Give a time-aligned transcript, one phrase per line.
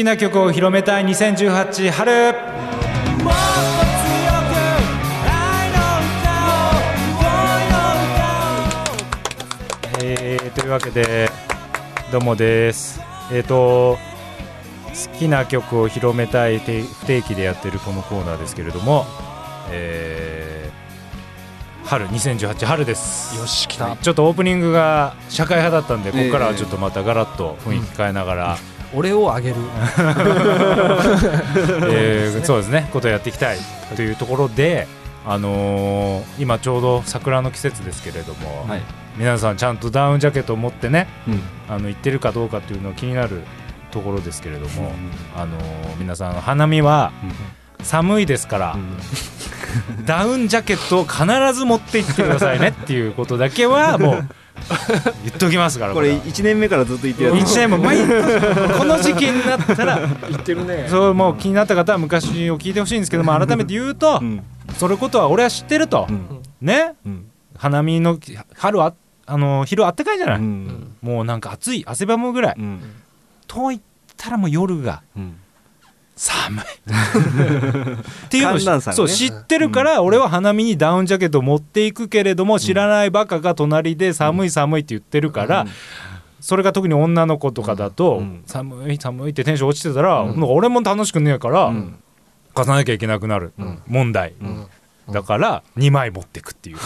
[0.00, 2.10] きな曲を広めたい2018春。
[10.02, 11.28] えー、というわけで
[12.10, 13.02] どうもです。
[13.30, 13.98] えっ、と
[14.88, 19.04] 好きな曲を広めたいて不定期でやってるこのコーナーですけれども、
[19.70, 20.50] えー
[21.84, 23.36] 春2018春です。
[23.36, 23.96] よし来た。
[23.96, 28.58] ちょっとオープニングが社会派だったんでここからはちょっとまたガラッと雰囲気変えながら、
[28.94, 29.56] 俺をあげる。
[31.90, 32.88] えーそうですね。
[32.92, 33.58] ことをやっていきたい。
[33.96, 34.86] というところで、
[35.26, 38.82] あのー今ちょうど桜の季節ですけれども、はい。
[39.16, 41.42] 皆さんちゃんとダウンジャケットを持ってねうん。
[41.68, 43.42] あの行ってるかどうかっていうのが気になる
[43.90, 44.92] ところですけれども、
[45.36, 47.12] あのー皆さん花見は
[47.82, 48.76] 寒いですから、
[50.04, 51.24] ダウンジャケットを必
[51.58, 54.28] ず持って行ってくださいねっていうことだけはもう
[55.24, 56.16] 言っておきますからこれは。
[56.16, 57.48] 1年目からずっと言ってるやつ。
[57.48, 60.86] 一年も毎年この時期になったら 言ってるね。
[60.88, 64.42] そうもう気になった方は昔を聞いてほしいんですけども改めて言うと、うん。
[64.76, 66.42] それことは俺は知ってると、うん。
[66.60, 66.94] ね。
[67.04, 67.26] うん。
[67.56, 68.18] 花見の
[68.56, 68.94] 春は
[69.26, 70.96] あの昼あったかいじゃない、うん。
[71.02, 72.80] もうなんか暑い汗ばむぐらい、うん。
[73.46, 73.80] と言っ
[74.16, 75.36] たらもう夜がうん
[76.16, 76.60] 寒い。
[76.64, 78.80] っていうのをね。
[78.80, 85.66] そう知ってるから俺は花見にダウンジャケットを持っていくけれども知らないバカが隣で寒い寒いって言ってるから、
[86.40, 88.42] それが特に女の子とかだと、うん。
[88.46, 90.28] 寒い寒いってテンション落ちてたら、うん。
[90.28, 91.96] なんか俺も楽しくねえから、うん。
[92.54, 93.52] 貸さなきゃいけなくなる。
[93.58, 93.82] うん。
[93.86, 94.66] 問題、うん
[95.12, 96.78] だから2枚持ってくっていう、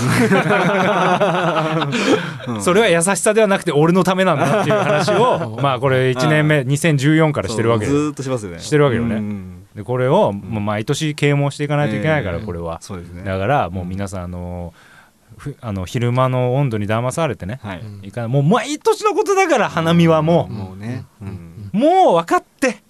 [2.60, 8.60] それは優しさではなくて俺のためなんだっていう話をまあこれ1年目2014からしてるわけずーっとしますよね。
[8.60, 9.16] してるわけよね。
[9.16, 9.66] うん。
[9.74, 12.44] でこれをもう毎年啓蒙していかないといけないからええ。
[12.44, 13.24] これは、そうですね。
[13.24, 14.72] だからもう皆さんあの
[15.36, 17.58] ふあの昼間の温度に騙されてね。
[17.62, 17.82] はい。
[18.02, 18.30] いかない。
[18.30, 21.04] もう毎年のことだから花見はももうね。
[21.20, 21.70] うん。
[21.74, 22.83] うもう分かって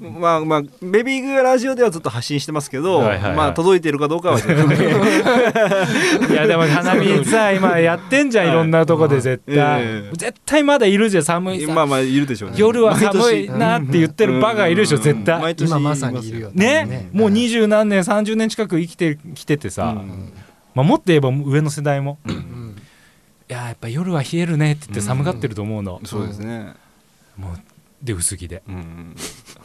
[0.00, 0.20] うん。
[0.20, 3.36] まあまあベビーグーラジオではずっと発信してますけど、はいはいはい。
[3.36, 4.76] まあ届いてるかどうかはちょっとね。
[6.30, 8.52] いやでも花見さ今やってんじゃん い。
[8.52, 12.56] ろんなとこで絶対、ええ絶対まだいるじゃん寒いさ、まあまあいるでしょうね。
[12.58, 17.08] 夜は寒いなって言ってるバカがいるでしょ絶対、毎年今まさにいるよね。
[17.12, 20.32] もう二十何年30年近く生きてきててさ、うん。
[20.74, 22.76] まあ、もっと言えば上の世代も、いうん。
[23.48, 26.74] ややっぱ夜は冷えるねって言って寒がってると思うの、そうですね。
[27.36, 27.58] もう
[28.02, 28.62] で薄着で。
[28.68, 29.16] うん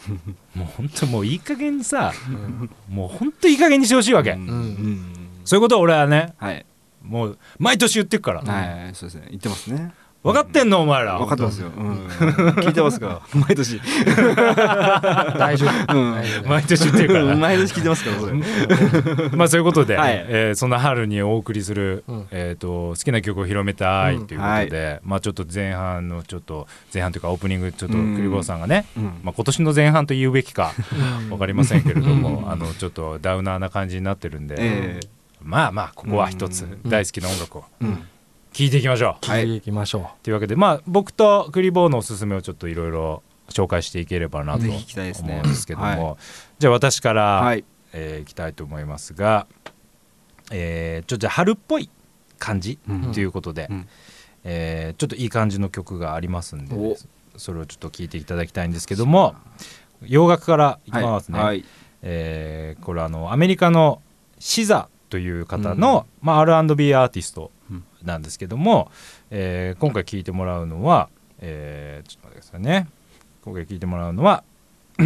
[0.55, 2.69] もう本当もういい加減にさうん。
[2.89, 4.39] もう本当いい加減にしてほしいわけ、うん。
[4.39, 5.13] うん。
[5.45, 6.65] そういうことは俺はねはい。
[7.03, 9.27] もう毎年言ってくから、はいそうですね。
[9.29, 9.93] 言ってますね
[10.23, 11.17] 分かってんのお前ら。
[11.17, 13.21] 分かってますよ、うん、聞いてますか？
[13.33, 13.81] 毎年、
[15.37, 15.93] 大丈夫。
[15.97, 18.33] う毎年言ってるから毎年聞いてますからそれ。
[19.35, 20.25] まあそういうことで、はい。
[20.27, 22.27] えーそんな春にお送りする、うん。
[22.29, 28.21] えー、と好きな曲を広めたいうんということで、まあちょっと前半のちょっと前半というかオープニングちょっとクうん。
[28.21, 29.03] リボーさんがね、うん。
[29.23, 30.73] まあ、今年の前半と言うべきか
[31.29, 32.51] 分かりませんけれども、うん。
[32.51, 34.99] あのちょっとダウナーな感じになってるんで、え
[35.43, 36.89] まあまあここは一つうん。
[36.89, 37.63] 大好きな音楽を
[38.51, 39.25] えうん聴いていきましょう。
[39.25, 46.17] 聞いていきましょというわけでまあ僕とクリボーのおすすめをちょっといろいろ紹介していければなと思うんですけども、は
[46.59, 47.63] じゃあ私から、はい。
[47.93, 49.47] えーいきたいと思いますが、
[50.51, 51.89] えーちょっとじゃあ春っぽい
[52.39, 53.11] 感じうん。
[53.11, 53.87] ということで、うん。
[54.43, 56.95] えーちょっといい感じの曲がありますんでお。
[57.37, 59.35] それをちょっと聴いていただきたいんですけども
[60.03, 61.47] 洋楽からいきますね、はい。
[61.47, 61.65] はい
[62.01, 64.01] えーこれあのアメリカの
[64.39, 67.60] シザという方の、まあ、R&B アーティストうん
[68.03, 68.91] なんですけども、
[69.29, 71.09] えー今回聴いてもらうのは、
[71.39, 72.87] えーちょっと待ってくださいね。
[73.43, 74.43] 今回聴いてもらうのは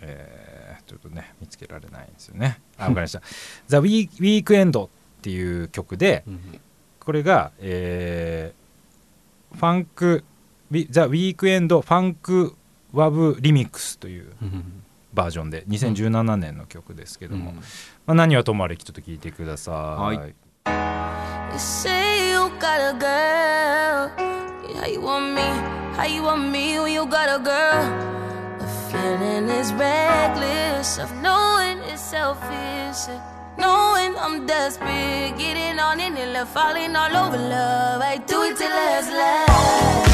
[0.00, 2.60] えーちょっとね見つけられないんですよね。
[2.78, 4.88] あ分かりました「The Weekend っ
[5.22, 6.24] ていう曲で
[7.00, 8.64] これが、えー
[9.56, 10.24] Funk
[10.90, 12.56] The Weekend Funk
[12.92, 14.32] Wav Remix という
[15.12, 17.62] バージョンで2017年の曲ですけども、ま
[18.08, 20.34] あ、何はともあれちょっと聞いてください、はい
[21.54, 24.10] You say you got a girl.
[24.74, 25.48] How you want me?
[25.96, 27.84] How you want me when you got a girl?
[28.58, 33.06] The feeling is reckless of knowing it's selfish.
[33.56, 38.02] Knowing I'm desperate, getting on in it, left falling all over love.
[38.02, 40.13] I do it till last last.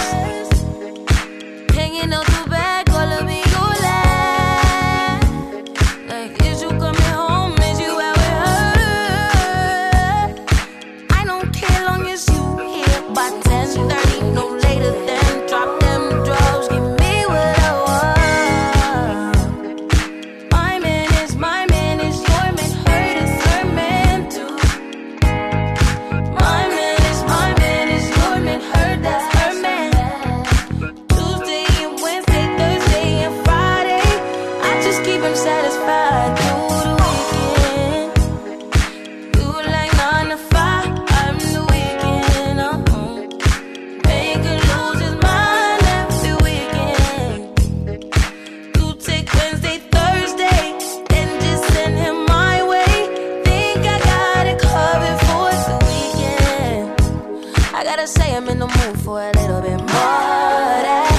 [59.10, 59.88] for a little bit more.
[59.88, 61.12] of That.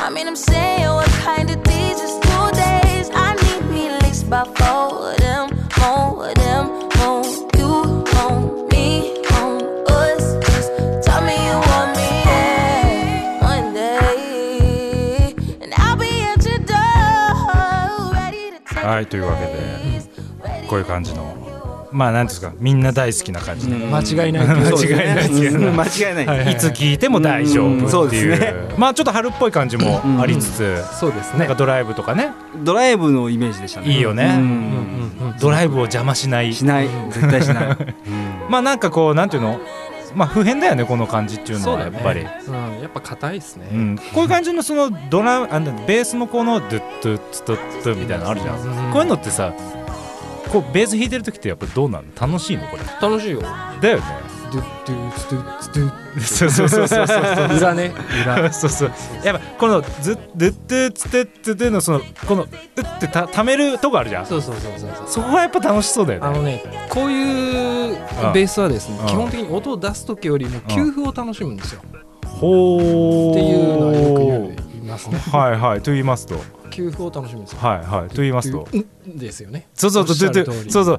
[0.00, 3.10] I mean, I'm saying what kind of these is two days.
[3.12, 5.50] I need me at least about four of them,
[5.80, 6.64] more of them,
[6.98, 7.24] more
[7.56, 8.86] you, more me,
[9.30, 10.24] more us.
[10.46, 10.70] Just
[11.06, 18.50] tell me you want me yeah, one day, and I'll be at your door, ready
[18.52, 19.56] to take はいというわけで
[20.68, 21.34] こういう感じの
[21.91, 25.75] まあなんですかみんな大好きな感じで、間違いない間違いないですけどうん。
[25.75, 26.53] 間違いな い。
[26.53, 28.53] いつ聞いても大丈夫そうっていう,、ですね。
[28.77, 31.39] まあちょっと春っぽい感じもありつつ、そうですね。
[31.39, 32.31] なんかドライブとかね。
[32.63, 33.87] ドライブのイメージでしたね。
[33.87, 34.41] いいよね、うん。
[34.41, 34.45] うん。
[34.45, 36.53] うんドライブを邪魔しない。
[36.53, 36.89] しない。
[37.11, 37.77] 絶対しない。
[38.49, 39.59] まあなんかこうなんていうの？
[40.15, 41.91] まあ普遍だよねこの感じっていうのそうだね。
[41.91, 42.81] はやっぱり、うん。
[42.81, 43.67] やっぱ硬いですね。
[43.71, 48.91] うん、こういう感じのそのドラあのベースのこのドゥッドゥッツドゥッドゥみたいなのあるじゃん、うん。
[48.91, 49.53] こういうのってさ
[50.51, 52.05] こうベース弾いてる時ってやっぱどうなの？
[52.19, 52.67] 楽しいの？
[52.67, 52.83] これ。
[53.01, 53.41] 楽しいよ。
[53.41, 54.03] だよね。
[54.51, 58.91] ドゥッドゥッドゥッドゥッそうそうそうそうそう裏ね裏そうそう
[59.23, 62.49] やっぱこのズッドゥッドゥッツドゥッツドゥのそのこのうっ
[62.99, 67.95] てたためるとこあるじゃんそうそうそうそうそうそこがやっぱ楽しそうだよねあのねこういう
[68.33, 71.81] ベースはですねうん基本的に音を出す時よりも給付を楽しむんですよ
[72.25, 74.27] ほーっていうのはよく言
[74.67, 75.17] いますね。
[75.17, 76.35] はいはいと言いますと。
[76.69, 78.67] 給付を楽しむんですよはいはいと言いますと。
[78.71, 78.85] うん
[79.17, 79.67] ですよね。
[79.73, 80.51] そうそうそうそうそうそ
[80.81, 80.95] うそう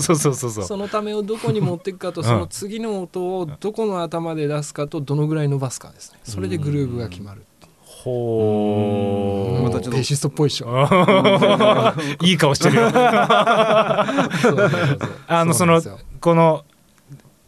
[0.00, 7.42] そうそうそうそうそのためをどこに持っていくかとうんその次の音をどこの頭で出すかとどのぐらい伸ばすかですねそれでグルーブが決まる
[8.02, 10.68] ほーまたちょっとベーシストっぽいっしょ
[12.22, 14.06] いい顔してるよあ
[15.44, 15.82] のその
[16.20, 16.64] この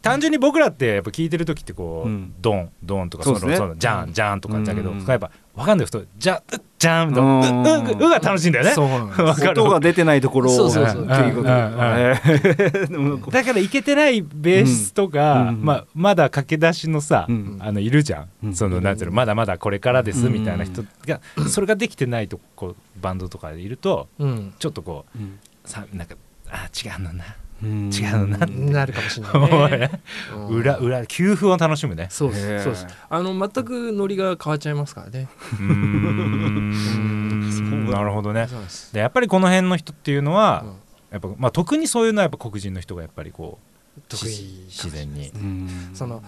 [0.03, 2.33] 単純に僕らってやっぱ聞いてる時ってこう、うん。
[2.41, 3.55] ドンドンとかそのそね。
[3.55, 5.05] そのジャンジャンとかだけど、うん。
[5.05, 6.41] やっぱ分かんない人ジャン
[6.77, 7.39] ジャンとうん。
[7.39, 8.71] うううが楽しいんだよね。
[8.71, 10.69] そう音 が出てないところを。
[10.69, 10.93] そうだ
[13.45, 15.63] からいけてないベースとか、うん。
[15.63, 17.57] まあ、まだ駆け出しのさ、うん。
[17.61, 18.53] あのいるじゃん、うん。
[18.53, 18.97] そのなん。
[18.97, 20.33] ていうのまだまだこれからですうん。
[20.33, 24.53] みたいな人が、それができてないとこバンドとかでいるとうん。
[24.59, 25.19] ちょっとこう
[25.69, 26.07] さなん。
[26.07, 26.15] か
[26.49, 27.65] あ違うのなうん違
[28.13, 30.01] うななるかもしれないね。
[30.35, 30.47] うん。
[30.47, 32.07] 裏裏給付を楽しむね。
[32.09, 35.29] そうですそうですあの全くノリが変わっちゃいますからね。
[37.91, 38.47] なるほどね。
[38.91, 40.73] でやっぱりこの辺の人っていうのは、うん。
[41.11, 43.59] やっぱまあ、特にそういうのはやっぱ黒人の人がやっぱりこ
[43.97, 45.69] う得意し自然に、うん。
[45.93, 46.23] その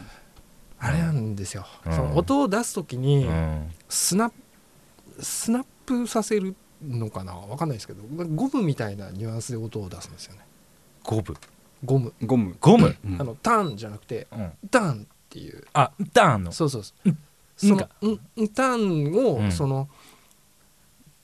[0.78, 1.94] あれなんですよ、うん。
[1.94, 4.36] その音を出す時うにん、スナップ
[5.24, 7.34] スナップさせるのかな？
[7.34, 10.45] わかんないですけどゴムみたいなニュアンスで音を出すんですよね
[11.06, 11.24] ゴム。
[11.84, 12.56] ゴム、ゴム。
[12.60, 13.22] ゴム、うん。
[13.22, 15.64] あのターンじゃなくてうん、ターンっていう。
[15.74, 16.52] あダーンの。
[16.52, 17.10] そうそうそう。
[17.10, 17.18] うん。
[17.58, 19.52] そのんうんターンを、うん。
[19.52, 19.88] その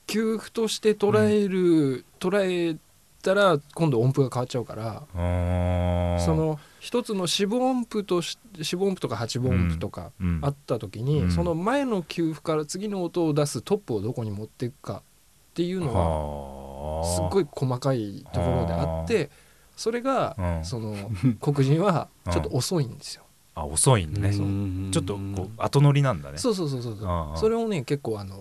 [0.06, 2.76] 給付として捉える、捉え
[3.22, 6.16] たら今度音符が変わっちゃうからうー。
[6.16, 10.40] んその一つの四分音符とし四分音符とか八分音符とかうん。
[10.42, 11.30] あった時に、うん。
[11.30, 15.02] その前の給付から次の音を出すトップをどこに持っていくか
[15.52, 19.30] っていうのはすっごい、い細かいところであって
[19.82, 20.64] それが、うん。
[20.64, 20.94] その
[21.40, 23.24] 黒人は ちょっと遅いんですよ。
[23.54, 24.90] あ遅いんだね、うん。
[24.92, 26.38] ちょっとこう後乗りなんだね。
[26.38, 26.96] そうそうそうそう
[27.36, 28.36] それをね結構あの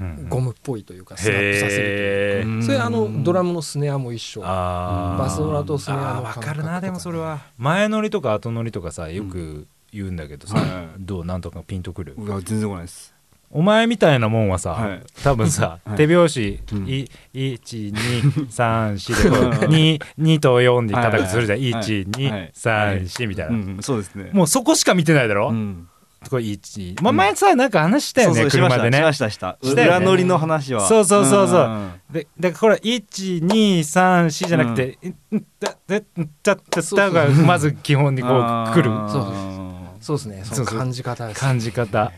[0.00, 4.40] うんゴムっぽいというかスナップさせるへーうんそれあのドラムのスネアも一緒。
[4.42, 6.80] バスドラとスネアのあー感覚わかるな。
[6.80, 10.88] でもそれは前乗りとか後乗りとかさよく言うんだけどさ、はい。
[10.98, 11.24] どう？
[11.24, 12.14] なんとかピンとくる？
[12.16, 13.13] うわ全然来ないです
[13.54, 15.02] お前みたいなもんはさ、はい。
[15.22, 15.96] 多分さ、 はい。
[15.96, 16.88] 手拍子、うん。
[16.88, 21.72] い1234 でこう 2, 2と4で叩くとするじゃん、はい。
[21.72, 21.82] はい。
[21.82, 24.30] はい1234みたいな、うんそうですね。
[24.32, 25.88] もうそこしか見てないだろ、うん。
[26.28, 28.98] これ1まあ前さなんか話したよね、そうそう車でね。
[28.98, 30.88] しましたしました裏乗りの話は。
[30.88, 31.68] そうそうそうそう。
[31.68, 34.98] んんでだからこれ1234じゃなくて
[35.32, 35.44] 「ん。
[35.60, 36.04] だだだ
[36.42, 36.56] だ
[36.96, 38.30] だ」がまず基本にこう
[38.74, 38.90] 来る。
[39.08, 39.54] そう
[40.00, 40.40] そうですね。
[40.42, 40.78] そのそうそう。
[40.78, 42.10] 感じ方です感じ方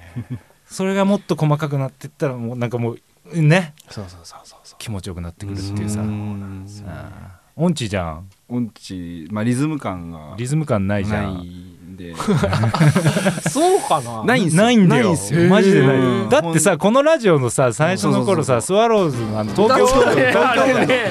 [0.67, 2.97] それがもっと細かくなってったらもうなんかも
[3.33, 3.75] うね。
[3.89, 4.79] そうそうそうそうそう。
[4.79, 6.01] 気持ちよくなってくるっていうさ。
[6.03, 6.67] ん。
[6.87, 8.29] あー音痴じゃん。
[8.49, 10.35] 音痴まあリズム感が。
[10.37, 12.15] リズム感ないじゃなんいんで。
[13.51, 14.25] そうかな？
[14.25, 14.63] ないんすよ。
[14.63, 15.05] ないんだよ。
[15.05, 15.49] ないんすよ。
[15.49, 15.97] マジでない。
[15.97, 16.29] うん。
[16.29, 21.11] だってさこのラジオのさ最初の頃さスワローズのあの東京東京ね。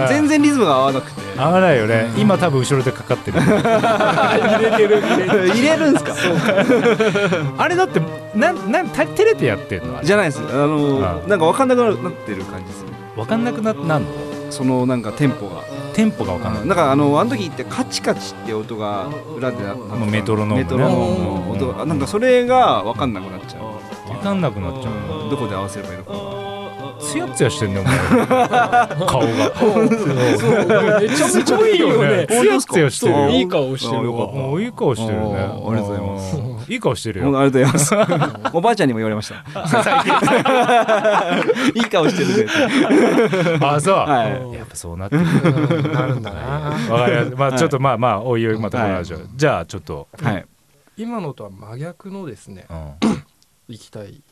[0.00, 0.04] う。
[0.04, 1.22] ん全然リズムが合わなくて。
[1.40, 2.10] 合わないよね。
[2.16, 3.40] 今多分後ろでかかってる。
[3.40, 5.00] 入れてる
[5.48, 6.14] 入れてるんすか？
[7.58, 8.00] あれだって
[8.34, 10.00] なんなんた照れてやってんの？
[10.02, 10.40] じゃないです。
[10.40, 12.90] あのあなんか分かんなくなってる感じですね。
[13.16, 14.08] 分かんなくななんの？
[14.50, 15.62] そのなんかテンポが
[15.94, 16.66] テンポが分かんない。
[16.66, 20.64] なんかあのあの時ってカチカチって音が裏でなもうメトロノームね。
[20.64, 23.62] メトロノームの音がなんかそれが分かんなくなっちゃう。
[24.12, 25.30] 分かんなくなっちゃう。
[25.30, 26.63] どこで合わせればいいのか
[27.10, 27.98] ツヤツヤしてんねお前。
[29.06, 29.28] 顔が。
[31.00, 32.26] めちゃめちゃいいよね。
[32.26, 33.18] ツヤツヤしてるよ。
[33.18, 35.34] そういい顔してるもういい顔してるね。
[35.36, 36.36] ありがとうございます。
[36.36, 37.38] うんいい顔してるよ。
[37.38, 38.56] ありがとうございます。
[38.56, 39.44] おばあちゃんにも言われました。
[41.74, 42.52] いい顔してるね
[43.60, 44.56] あそう、はい。
[44.56, 45.22] やっぱそうなってな
[46.06, 46.40] るんだな
[46.90, 49.26] わかりまあちょっとまあまあおいおいまたこのラジオ、はい。
[49.34, 50.46] じゃあちょっと、はい。
[50.96, 52.94] 今のとは真逆のですねうん。
[53.68, 54.22] 行きたい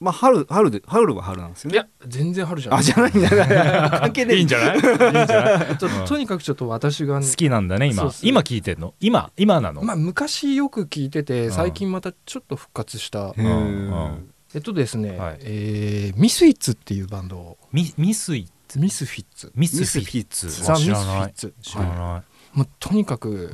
[0.00, 1.74] まあ春春で春は春なんですよね。
[1.74, 2.80] いや全然春じゃない。
[2.80, 4.76] あじゃないんだ関係ねえ いいんじゃない？
[4.76, 4.82] いいん
[5.26, 5.78] じゃない？
[5.78, 8.12] ちょっととにかくちょっと私がね好きなんだね今。
[8.22, 8.94] 今聞いてんの？
[9.00, 11.52] 今今なの、まあ昔よく聞いててうん。
[11.52, 13.28] 最近またちょっと復活した。
[13.28, 14.16] へー
[14.54, 15.38] えっとですね、はい。
[15.42, 17.36] えーミスフィッツっていうバンド。
[17.36, 19.52] をミミスイミスフィッツ。
[19.54, 20.48] ミスフィッツ。
[20.64, 21.54] ザ・ミスフ知らないィッツ。
[21.62, 22.22] 知らな
[22.54, 23.50] もうとにかくい、うん。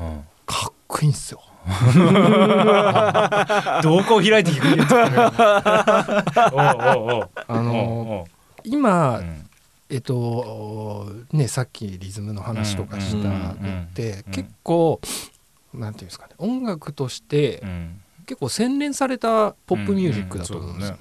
[0.47, 1.40] かっこいいんですよ
[3.83, 5.16] どこを開いて聞くんですかね。
[6.52, 6.61] おう
[6.99, 7.30] おうおう。
[7.49, 8.28] あの
[8.64, 9.23] 今、
[9.88, 13.56] えっとねさっきリズムの話とかしたのっ
[13.94, 14.33] て、うん。
[14.33, 15.00] 結構
[15.73, 18.00] なんていうんですかね音楽としてうん。
[18.26, 20.97] 結構洗練されたポップミュージックだと思うんですよ。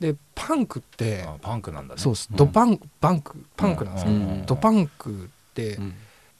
[0.00, 2.00] でパンクってパンクなんだね。
[2.00, 2.36] そうです、ん。
[2.36, 4.16] ドパンパンクパンクなんですよ、うん。
[4.16, 4.46] うん。
[4.46, 5.14] ドパンクっ
[5.54, 5.94] てうん。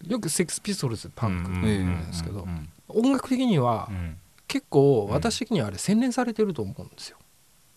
[0.07, 4.17] よくセックスピストルズパンクって言うんですけど、うん音楽的にはうん。
[4.49, 7.17] 結構私的にはあれ洗練されてると思うんですよ。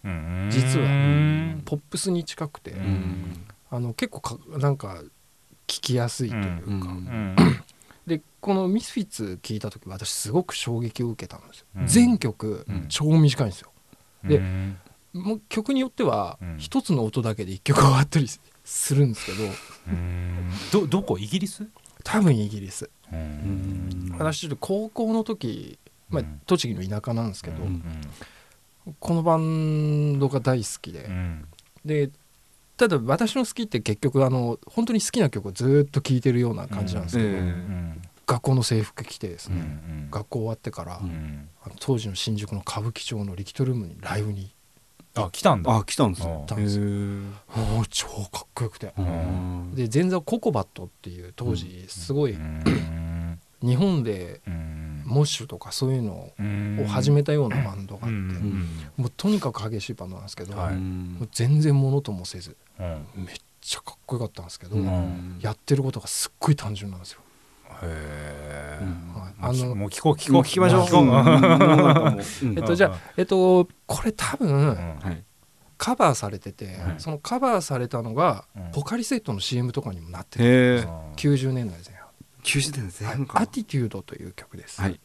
[0.03, 0.49] うん。
[0.51, 0.85] 実は。
[0.85, 1.61] うん。
[1.63, 3.45] ポップスに近くて、うん。
[3.69, 5.01] あの結構かなんか
[5.67, 6.89] 聞きやすいというか、
[8.05, 11.87] でこのミスフィッツ聞いた時私すごく衝撃を受けたんですよ、うん。
[11.87, 12.85] 全曲うん。
[12.89, 13.71] 超短いんですよ。
[14.25, 14.77] でうん。
[15.13, 16.57] もう曲によってはうん。
[16.57, 18.27] 一つの音だけで一曲終わったり
[18.65, 19.43] するんですけど。
[19.87, 20.49] うん。
[20.73, 21.17] どどこ？
[21.17, 21.65] イギリス？
[22.03, 22.83] 多分イギリス。
[22.83, 22.91] うん
[24.17, 25.77] 私ちょっと高校の時、
[26.09, 27.83] まあうん、栃木の田舎なんですけど、うん。
[28.99, 31.45] このバンドが大好きで、うん。
[31.83, 32.09] で
[32.77, 37.37] ただ私の好きって結局あの本当に好きな曲をずっと聴いてるような感じなんですけど、
[38.27, 39.59] 学校の制服着てですうん。
[39.59, 40.99] ね、学校終わってから、
[41.79, 44.54] 当時の新宿の歌舞伎町のリキッドルームにライブに
[45.15, 45.75] あ来たんだ。
[45.75, 46.35] あ来たんですあね
[47.55, 53.39] もう超かっこよくて、ーで前座ココバットっていう当時すごいうん。
[53.61, 55.03] 日本でうん。
[55.05, 56.79] モッシュとかそういうのうん。
[56.83, 58.67] を始めたようなバンドがあって、うん。
[58.97, 60.65] もうとにかく激しいバンドなんですけど、も
[61.25, 63.05] う全然ものともせずうん。
[63.25, 65.39] めっちゃかっこよかったんですけど、うん。
[65.41, 67.21] やってることがすっごい単純なんですよ。
[67.83, 69.13] へうん。
[69.13, 69.33] はい。
[69.41, 70.83] ああのもう聞こう聞こう聞きましょう。
[72.55, 74.77] えっとじゃあえっとこれ多分、
[75.77, 76.95] カバーされてて、はい。
[76.97, 78.71] そのカバーされたのが、うん。
[78.71, 82.07] ポカリセットの CM とかにもなってて、へえうん90年代前半
[82.43, 84.81] 90点前半かアティテュードという曲です。
[84.81, 84.99] はい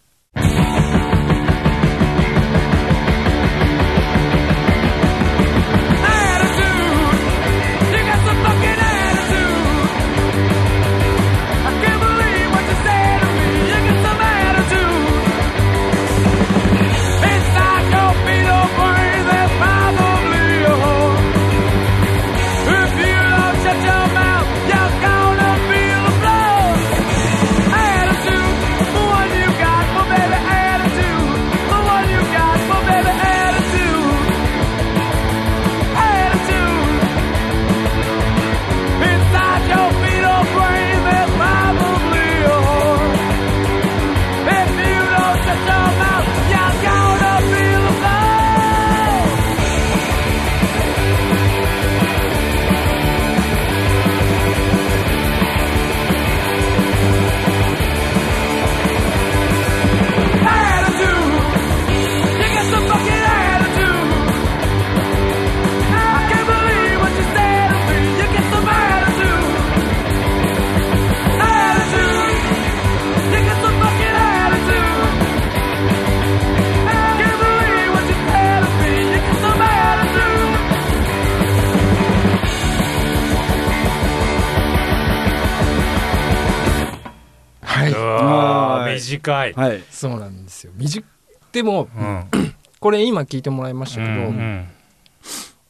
[89.22, 89.52] 短い。
[89.52, 89.82] はい。
[89.90, 90.72] そうなんですよ。
[90.76, 91.04] 短
[91.52, 92.26] でもうん。
[92.80, 94.66] これ今聞いてもらいましたけど、うん。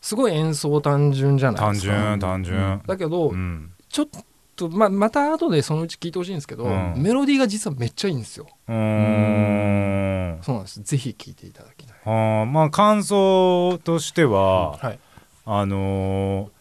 [0.00, 1.92] すごい演奏単純じゃない単ですか。
[1.92, 2.83] 純単純。
[2.87, 3.73] だけど、うん。
[3.88, 4.07] ちょっ
[4.57, 6.95] とままた後でそのうち聞いてほしいんですけど、うん。
[6.97, 8.47] メロディーが実はめっちゃいいんですよ。
[8.69, 8.75] うー
[10.38, 10.38] ん。
[10.42, 10.80] そうなんです。
[10.83, 14.99] ぜひ聞いていただきたい、あーまあ感想としては、はい、
[15.45, 16.60] あのー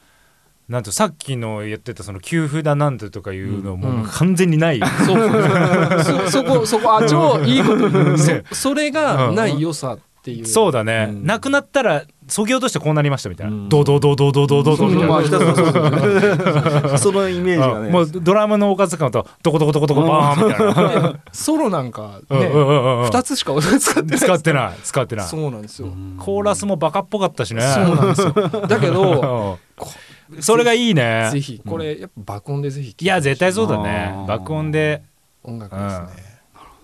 [0.70, 4.04] なんとさっきの言ってたその給付だなんてとかいうのもうん。
[4.06, 8.14] 完全にない、そうそ そこそこあ超いいこと言う。
[8.14, 11.26] ねそそれがない良さっていう、そうだね、うん。
[11.26, 13.70] なくなったらそぎ落としてこうなりましたみたいな、うん。
[13.70, 17.90] ドドドドドドドドみたいな、そのイメージがね。
[17.90, 23.08] あもうドラムのおかず感とドコドコドコドコバーンみたいな、でソロなんかうんね、うんうんうん。
[23.08, 24.20] 2つしか 使ってない。
[24.20, 25.26] 使ってない使ってない。
[25.26, 25.88] そうなんですよ、
[26.20, 27.64] コーラスもバカっぽかったしね。
[27.64, 28.32] そうなんですよ。
[28.68, 30.09] だけどうん
[30.42, 31.30] それがいいね。
[31.32, 34.14] ぜひこれやっぱ爆音でぜひいや絶対そうだね。
[34.28, 35.02] 爆音で。
[35.44, 36.08] 音楽ですね、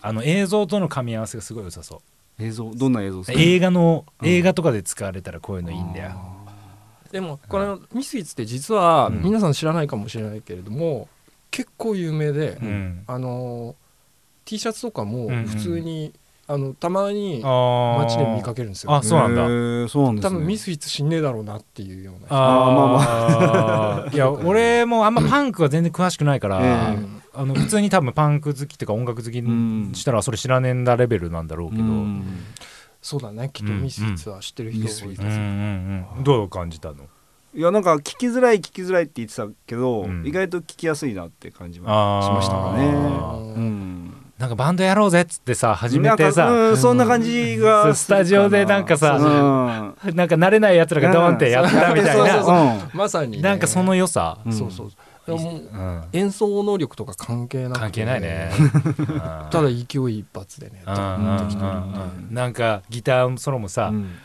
[0.01, 1.97] あの映像との噛み合わせがすごい良さそ
[2.39, 2.43] う。
[2.43, 3.39] 映像どんな映像ですか？
[3.39, 4.27] 映画のうん。
[4.27, 6.11] 映画とかで使われたらこういうのいいんだよ。
[7.11, 9.21] でもこのミスフィッツって実はうん。
[9.23, 11.07] 皆さん知らないかもしれないけれども
[11.51, 13.03] 結構有名で、うん。
[13.07, 13.75] あの
[14.45, 15.45] T シャツとかもうんうん。
[15.45, 16.13] 普通に、
[16.47, 18.93] あのたまに街で見かけるんですよ。
[18.93, 19.89] あそうなんだ。
[19.89, 20.29] そうなんですね。
[20.29, 22.27] 多分ミスフィッツ死んねえだろうなっていうような。
[22.29, 22.75] ああー。
[22.75, 27.21] まあまあいや俺もあんまパンクは全然詳しくないから、えうん。
[27.33, 31.93] あの普通に多分パンク好きっていうか音楽好きんしたらそれ知らねえんだレベルなんだろうけど、ううん。
[32.19, 32.23] ん
[33.01, 33.81] そうだねきっとうん。
[33.81, 35.09] ミスフィッツは知ってる人多い。
[35.09, 35.27] ですうん。
[35.27, 37.05] うんうんどう感じたの？
[37.55, 40.27] いやなんか聞きづらい聞きづらいって言ってたけど、うん。
[40.27, 44.13] 意外と聞きやすいなって感じしましたかね。
[44.37, 46.45] なんかバンドやろうぜっつってさ始めてさ。
[46.45, 52.97] かうんそんな感じがそうスタジオでなんかさそうそうなんか慣れないやつらがドーンってやったみたいそうなそうそう。
[52.97, 54.53] まさにね、なんかその良さ、うん。
[54.53, 54.91] そうそう。
[55.25, 56.03] でももううん。
[56.11, 58.51] 演奏能力とか関係なくて関係ないね。
[59.51, 64.15] ただ勢い一発でねなんかギターソロもさ、うん。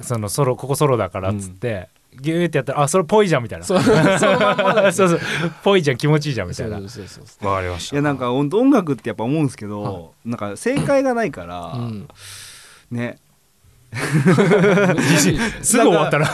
[0.00, 1.88] そのソロここソロだからっつって、
[2.20, 3.64] ギューってやったらあそれっぽいじゃんみたいな。
[3.64, 5.20] そうそのまんまだよそうそう。
[5.62, 6.78] ぽいじゃん気持ちいいじゃんみたそいうな。
[6.78, 12.08] そうそうそうわかりましいやなんか音音楽ってやっぱ思うんですけど、はなんか正解がないから、うん。
[12.90, 13.18] ね。
[15.62, 16.26] すぐ終わったら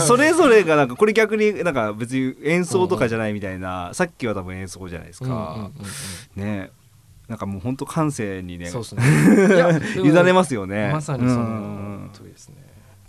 [0.00, 5.70] それぞれがなんかこれ逆になんか別に演奏とかじゃないみたいな、さっきは多分演奏じゃないですうんうんか、
[6.34, 6.70] ね。
[7.28, 8.72] なんかもう本当感性にねね。
[9.98, 10.90] 委ねますよね。
[10.92, 12.56] まさにそうんの通りですね。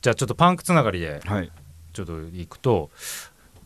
[0.02, 1.22] じゃあちょっとパンクつながりで。
[1.26, 1.52] はい
[1.98, 2.90] ちょっと行くと、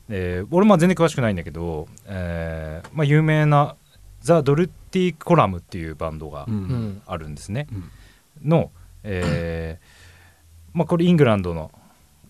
[0.10, 3.76] えー俺も全然詳しくないんだけど、えーまあ、有名な
[4.22, 6.54] ザ・ドルティ・コラムっていうバンドがうん。
[6.54, 7.02] うん。
[7.06, 7.67] あるんですね、
[8.44, 8.50] うん。
[8.50, 8.72] の、
[9.04, 11.72] えーまあ、これイングランドの、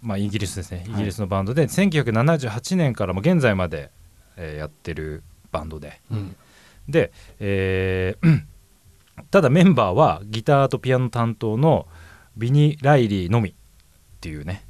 [0.02, 0.86] まあ、イギリスですね。
[0.88, 3.92] イギリスのバンドで、1978年からも現在まで、
[4.38, 6.02] えーやってるバンドで。
[6.12, 6.36] うん。
[6.88, 8.44] で、えー
[9.30, 11.86] ただメンバーはギターとピアノ担当の
[12.38, 13.54] ビニ・ライリーのみっ
[14.20, 14.66] ていうね、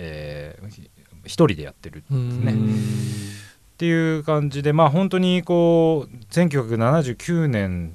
[0.00, 0.90] えーひ
[1.24, 2.44] 一人でやってるうん。
[2.44, 7.94] ねっていう感じでまあ本当にこう1979年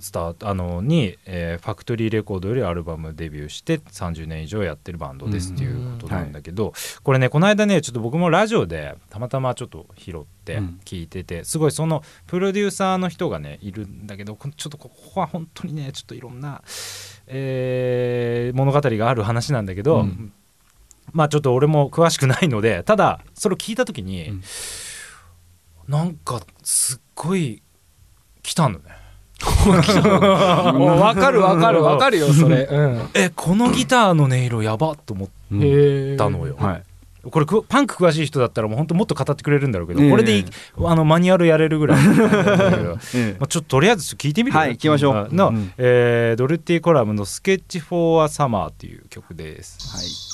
[0.00, 10.80] スタートあのに、えーファクトリーレコードよりアルバムデビューして30年以上やってるバンドですっていうことなんだけど、これねこの間ねちょっと僕もラジオでたまたまちょっと拾ってうん。
[10.84, 16.62] 聞いてて、すごいそのプロデューサーの人がねいるんだけどこちょっとここは本当にねちょっといろんな、
[17.26, 20.32] えー物語がある話なんだけど、うん
[21.12, 24.42] まあちょっと俺も詳しくないのでただそれを聞いた時に、うん。
[25.88, 27.62] なんかすっごい
[28.42, 28.84] 来たのね。
[29.40, 32.66] わわかるわかるわかるよそれ。
[32.70, 33.08] うん。
[33.14, 35.28] えこのギターの音色やばっと思っ
[36.16, 36.56] たのよ。
[36.58, 36.82] はい。
[37.30, 40.44] これくパンク詳しい人だったらもう本当もっと語ってくれるんだろうけど、ええこれでい
[40.84, 42.02] あのマニュアルやれるぐらい。
[42.06, 42.16] ま
[43.40, 45.14] あ、ちょっととりあえず聞いてみるはい行きましょう。
[45.16, 45.72] あの、うん。
[45.78, 49.78] えードルティコラムの「スケッチ・フォー・ア・サマー」っていう曲です。
[49.96, 50.06] はい「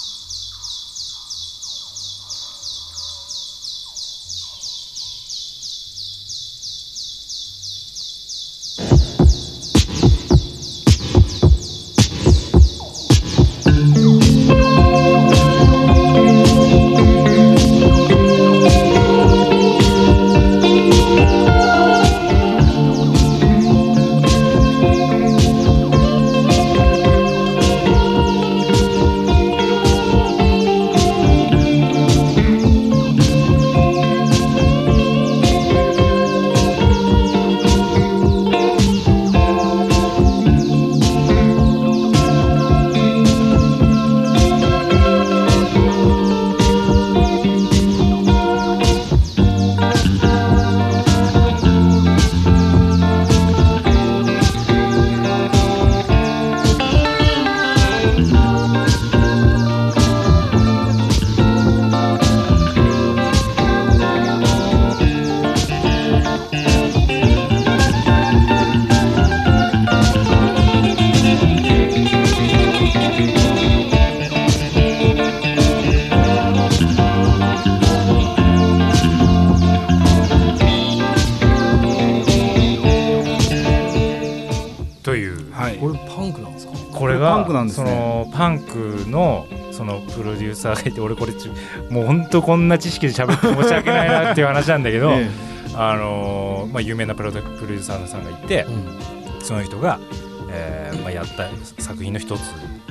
[90.65, 91.49] サーがいて俺これち
[91.91, 95.29] もう本当こんな知識で喋って申し訳ないなっていう話なんだけど、 え
[95.77, 98.85] あのーまあ、有名なプロデプロデューサーさんがいてうん。
[99.45, 99.99] その人が、
[100.51, 101.49] えーまあ、やった
[101.83, 102.41] 作品の一つ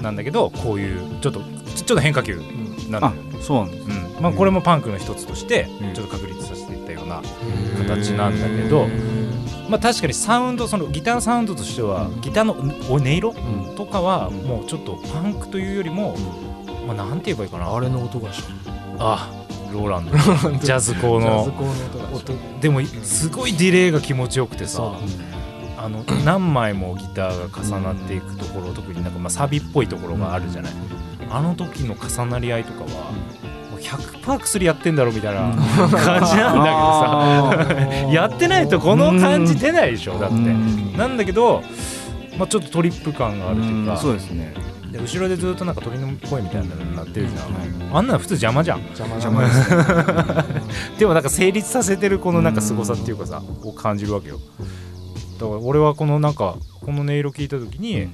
[0.02, 1.40] なんだけどこういうちょっと
[1.76, 2.40] ちょっと変化球
[2.90, 3.88] なんだあよね、そうなんです。
[4.18, 4.22] うん。
[4.22, 7.22] まあ、これもパンクの一つとしてうんちょっと確立させていったような
[7.88, 8.88] 形なんだけど、
[9.70, 12.56] まあ、確かにサウンドそのギターのサウンドとしてはギターの
[12.90, 13.76] お音色うん。
[13.76, 16.16] とかはもうちょっとパンクというよりも、
[16.86, 17.74] まあ、なんて言えばいいかな。
[17.74, 18.50] あれの音がした
[19.00, 19.30] あ
[19.72, 20.12] ローランド。
[20.12, 24.92] ジャズコジャズの音でもすごいディレイが気持ちよくてさそう。
[24.94, 25.34] なんだ
[25.84, 30.74] あの何枚もギターが重なっていくところ特になんかまあサビっぽいところがあるじゃない。
[31.30, 33.12] あの時の重なり合いとかは
[33.72, 35.42] もう100%薬やってんだろみたいな
[35.90, 36.60] 感じなん
[37.58, 38.08] だけどさ。
[38.14, 40.36] やってないとこの感じ出ないでしょだって。
[40.36, 40.96] うん。
[40.96, 41.64] なんだけど、
[42.38, 43.98] まあ、ちょっとトリップ感があるというか。
[43.98, 44.54] そうですね
[44.94, 47.40] で後ろでずっとなんか鳥の声みたいなのになってるじゃ
[47.92, 48.82] ん、あんなの普通邪魔じゃん。
[48.82, 49.70] 邪魔邪魔です
[51.00, 54.38] でもなんか成立させてるこのなんか凄さっていうかさを感じるわけよ。
[55.40, 58.08] だから俺はこのなんかこの音色聞いた時に、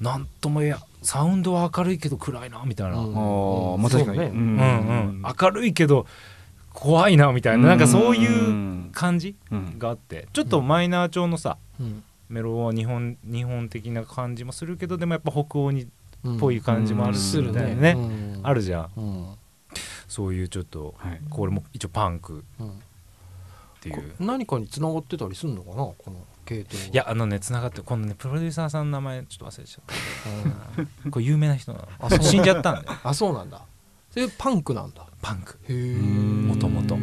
[0.00, 4.30] なんともいやサウンドは明るいけど暗いなみたいな、ううんんああまあ確かにそうね。
[4.32, 6.06] うん明るいけど
[6.72, 8.90] 怖いなみたいな、なんかそういううん。
[8.92, 9.78] 感じうん。
[9.78, 10.28] があって。
[10.32, 15.86] ちょっとマイナー調のさうんメロは日本日本的な感じもするけどでもやっぱ北欧にっ
[16.24, 17.94] うんぽい感じもあるうんするみたいね。
[17.94, 18.90] なね、あるじゃん。
[18.96, 19.26] うん。
[20.08, 21.20] そういうちょっとはい。
[21.30, 22.70] これも一応パンクうん。
[22.70, 22.72] っ
[23.80, 23.96] ていう。
[23.96, 25.76] こ何かに繋がってたりするのかな？
[25.76, 29.84] この系統いやあのねつながってこのねプロデューサーさんの名前ちょっと忘れちゃっ
[30.74, 30.82] た。
[31.04, 31.10] うん。
[31.10, 32.98] これ有名な人なあそうの死んじゃったんだよ。
[33.04, 33.62] あそうなんだ。
[34.10, 35.06] それパンクなんだ。
[35.20, 35.58] パンク。
[35.72, 36.96] もともと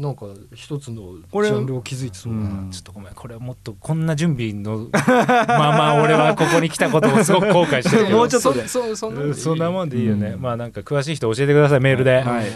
[0.00, 2.48] なんか一つのジこれャンルを築いてそうだな。
[2.48, 2.70] うん。
[2.70, 8.66] ちょっとごめんこれはもっとこんな準備の まあまあ俺はここに来たことをすごく後悔してるけどもうちょっとで。
[8.66, 10.40] そんなもんでいいよね、うん。
[10.40, 12.46] まあなんか詳しい人教えてくださいメールで、はい。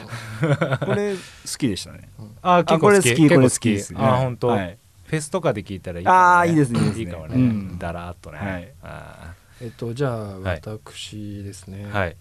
[0.87, 1.19] これ好
[1.59, 2.09] きでしたね。
[2.41, 3.15] あ結構好き。
[3.15, 3.59] 結構好き。
[3.59, 4.01] きですね。
[4.01, 4.79] あ本当、はい。
[5.05, 7.79] フェスとかで聞いたらいいあーいいですねいいかもね、うん。
[7.79, 8.73] だらーっとね、はい。
[8.83, 10.63] あえっとじゃあはい。
[10.65, 12.17] 私ですね、ーはい。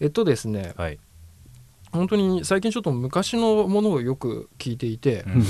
[0.00, 0.72] えっとですね。
[0.76, 0.98] はい、
[1.94, 5.32] 本当に最近ちょっと昔のものをよく聞いていて、うん。
[5.32, 5.44] うん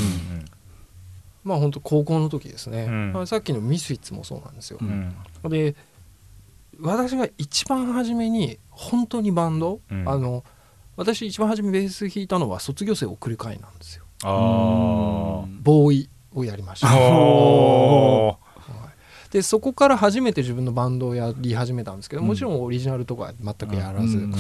[1.45, 3.13] まあ本当高校の時ですね、うん。
[3.13, 4.79] まあ、さっきのミスイッツもそうなんですよ。
[4.81, 5.15] う、ん。
[5.51, 5.77] で
[6.81, 10.09] 私が一番初めに本当にバンド、うん。
[10.09, 10.43] あの
[10.97, 14.05] 私一番初めベース弾いたのは卒業生を送る会なんですよ。
[14.23, 16.89] あボーイをやりました。
[16.91, 18.39] あお
[19.31, 24.35] でそこから初めて自分のバンドをやり始めたんですけどもちろんオリジナルとか全くやらず、うん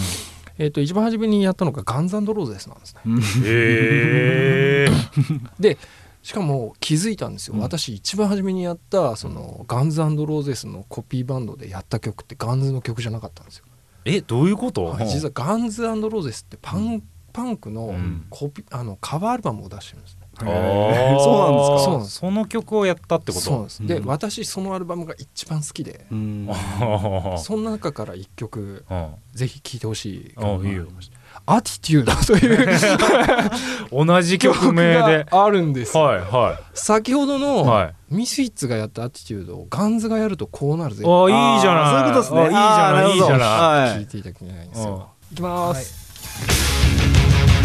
[0.58, 3.00] えー、と一番初めにやったのがガンズローゼスなんですね。
[3.44, 4.88] へえ
[5.58, 5.78] で
[6.22, 7.60] しかも気づいたんですよ、うん。
[7.60, 13.64] 私一番初めにやったそのガンズローゼスのコピーバンドでやった曲ってガンズの曲じゃなかったんですよ、
[14.06, 18.26] えどういうこと、はい実はガンズローゼスってパン,、パンクのうん。
[18.30, 21.78] コピあのカバーアルバムを出してるんですねそうなんですか。
[21.84, 23.44] そうその曲をやったってこと？
[23.44, 23.86] そうです。
[23.86, 24.06] で、うん。
[24.06, 26.48] 私そのアルバムが一番好きで、うん。
[26.50, 33.98] あその中から一曲ーぜひ聴いてほしい曲がありましたアティテュードという。
[34.00, 35.24] う ん同じ曲名で。
[35.24, 36.04] があるんですよ。
[36.04, 37.94] はいは先ほどいのはい。
[38.10, 41.04] ミスイッツがやったアティテュードをガンズがやるとこうなるぜ。
[41.06, 41.08] あ
[41.54, 41.90] いいじゃない。
[41.90, 42.40] そういうことですね。
[42.40, 43.98] あいいじゃないいいじゃない。
[44.00, 45.08] 聞いていただきたいんですよ。
[45.32, 45.34] い。
[45.34, 46.04] きます、
[46.46, 47.63] What you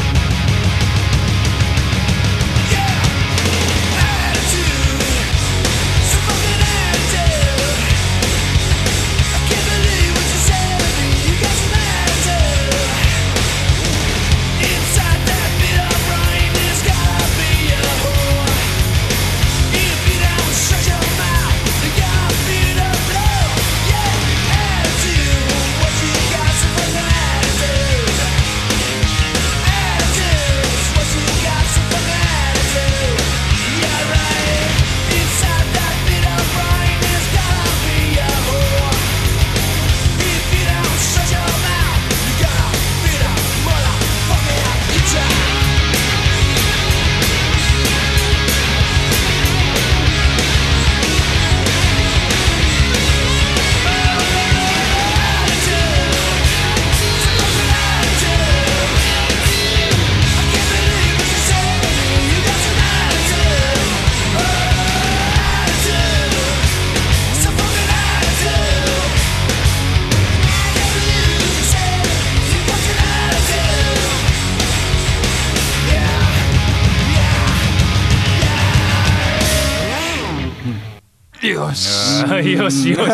[82.56, 83.10] しあーよしよし。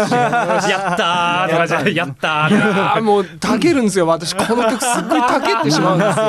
[0.69, 1.49] やったー。
[1.49, 3.01] とかじゃやったー。
[3.01, 4.07] もうたけるんですよ。
[4.07, 6.25] 私この曲すっごいたけってしまうんですよ。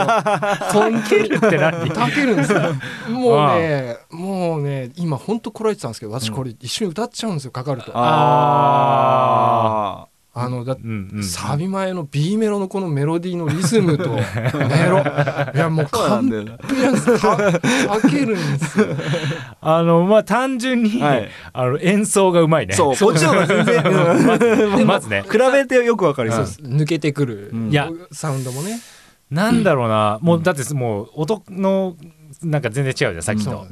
[0.72, 1.90] 本当にって何？
[1.90, 2.60] たけるんですよ。
[3.10, 7.92] もうねもうね今本当こらえてたんですけど私これ一緒に歌っちゃうんですよかかると。
[7.94, 8.02] あ
[10.04, 10.15] あ
[10.48, 14.20] のだってうんうんサビ前の B メロのこのメロディーのリズムと メ
[14.88, 15.02] ロ。
[15.54, 16.44] いやもう完璧
[16.82, 18.86] なんですけるんですよ。
[19.60, 21.28] あのまあ単純に、はい。
[21.52, 22.74] あの演奏がうまいね。
[22.74, 23.82] そうこっちの方が全然
[24.26, 25.22] まずまずね。
[25.22, 26.40] 比べてよくわかりそう。
[26.40, 26.60] です。
[26.60, 27.70] 抜けてくるうん。
[27.70, 27.88] いや。
[28.12, 28.78] サウンドもね。
[29.30, 30.18] なんだろうな。
[30.20, 31.96] もうだってもう音の
[32.42, 33.66] なんか全然違うじゃんさっきと。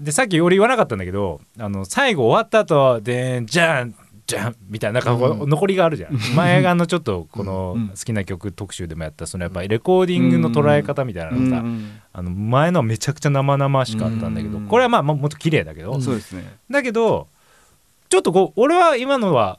[0.00, 3.94] でさっき俺言わなかったんだけどあの最後終わった後でんじゃん
[4.26, 6.18] じゃんみたいななんか残りがあるじゃん。
[6.34, 7.88] 前があのちょっとこのうん。
[7.88, 11.64] 好きな曲特集でもやったそのやっぱりレコーディングの捉え方みたいなのさ、
[12.12, 14.66] あの前のはめちゃくちゃ生々しかったんだけどうん。
[14.66, 16.58] これはまあももっと綺麗だけど、うんそうですね。
[16.70, 17.28] だけど
[18.08, 19.58] ちょっとこう俺は今のは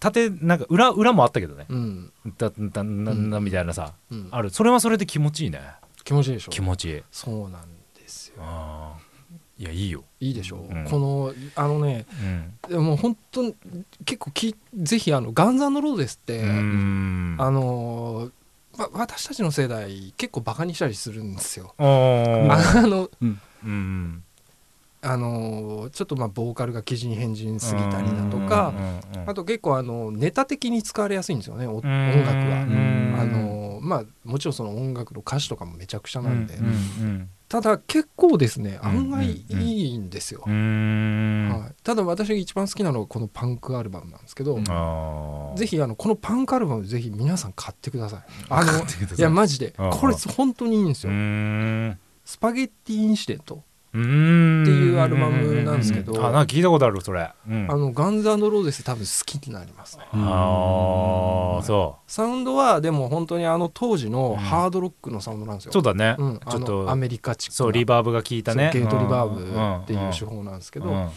[0.00, 1.66] 縦なんか裏裏もあったけどね。
[1.68, 2.12] うん。
[2.38, 4.50] だだななみたいなさ、うんある。
[4.50, 5.60] それはそれで気持ちいいね。
[6.02, 6.50] 気持ちいいでしょ。
[6.50, 7.02] 気持ちいい。
[7.10, 7.62] そうなん
[7.94, 8.36] ですよ。
[8.38, 8.79] あー
[9.60, 10.66] いやいいよ、いいでしょ？
[10.70, 10.84] うん。
[10.86, 12.06] このあのね
[12.66, 12.70] うん。
[12.70, 13.54] でも本当に
[14.06, 18.32] 結構きぜひあのガンザンローデスって、あのー
[18.78, 21.74] ま私たちの世代結構バカにしたりするんですよ。
[21.76, 23.26] あのう
[23.66, 24.24] ん。
[25.02, 28.72] あのーちょっとまあボーカルが生地に変人すぎたりだとか
[29.26, 32.62] あと結構あのネタ的に使われやすいんですよねお音楽は。
[33.20, 40.44] あのーまあもちろんその音楽の歌詞とかもめちゃくちゃなんで、うんうんただ結構ですねうん案外いいんですよ。
[40.46, 40.50] う。
[40.50, 41.48] ん。
[41.50, 44.54] はい、ただ私が一番好きなのはこのパンクアルバムなんですけど、
[45.56, 48.20] ぜひあのこのパンクアルバムぜひ皆さん買ってください。
[48.48, 48.82] あのい。
[49.18, 49.74] いやマジで。
[49.76, 51.16] これ本当にいいんですうよ。
[51.16, 51.98] ん。
[52.24, 53.64] スパゲッティインシデント。
[53.90, 56.24] っていうアルバムなんですけど。
[56.24, 60.04] あな聞いたことあるそれ、うん、あのガンズローゼス多分好きになりますね。
[60.12, 65.70] あーそサウンドはでも本当にあの当時のハードロックのサウンドなんですよ。
[65.70, 67.56] うそうだね、うん、ちょっとアメリカチックな。
[67.56, 68.70] そうリバーブが効いたね。
[68.72, 69.34] ゲートリバうん。
[69.34, 71.08] ーブっていう手うん法なんですけど、うん。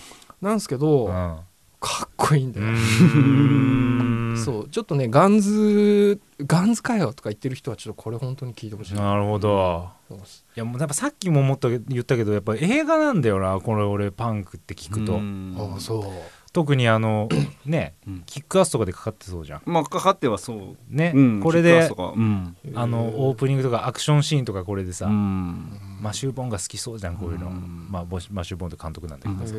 [0.41, 1.37] なんですけど、うん
[1.85, 2.67] かっこいいんだよ。
[2.67, 4.35] うん。
[4.37, 4.69] そう。
[4.69, 9.17] ちょっとねガンズガンズかよとか言ってる人はちょっとこれ本当に聞いてほしいな。
[9.17, 9.89] るほど。
[10.09, 10.15] い
[10.55, 15.19] やもうやっぱさっきももっと言ったけどやっぱ映画なんだよなこれ俺パンクって聞くと、
[15.61, 16.03] ああそう
[16.53, 17.27] 特にあの
[17.65, 18.23] ねうん。
[18.25, 19.61] キックアスとかでかかってそうじゃん。
[19.65, 20.77] まあかかってはそう。
[20.87, 22.55] ね、うんこれでうん。
[22.75, 25.79] あのオープニングとかアクションシーンとかこれでさ、うん。
[25.99, 27.87] マシュー・ボーンが好きそうじゃんこういうの、うん。
[27.89, 29.55] まあマシュー・ボーンって監督なんだけどさ、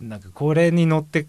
[0.00, 1.28] なんかこれに乗って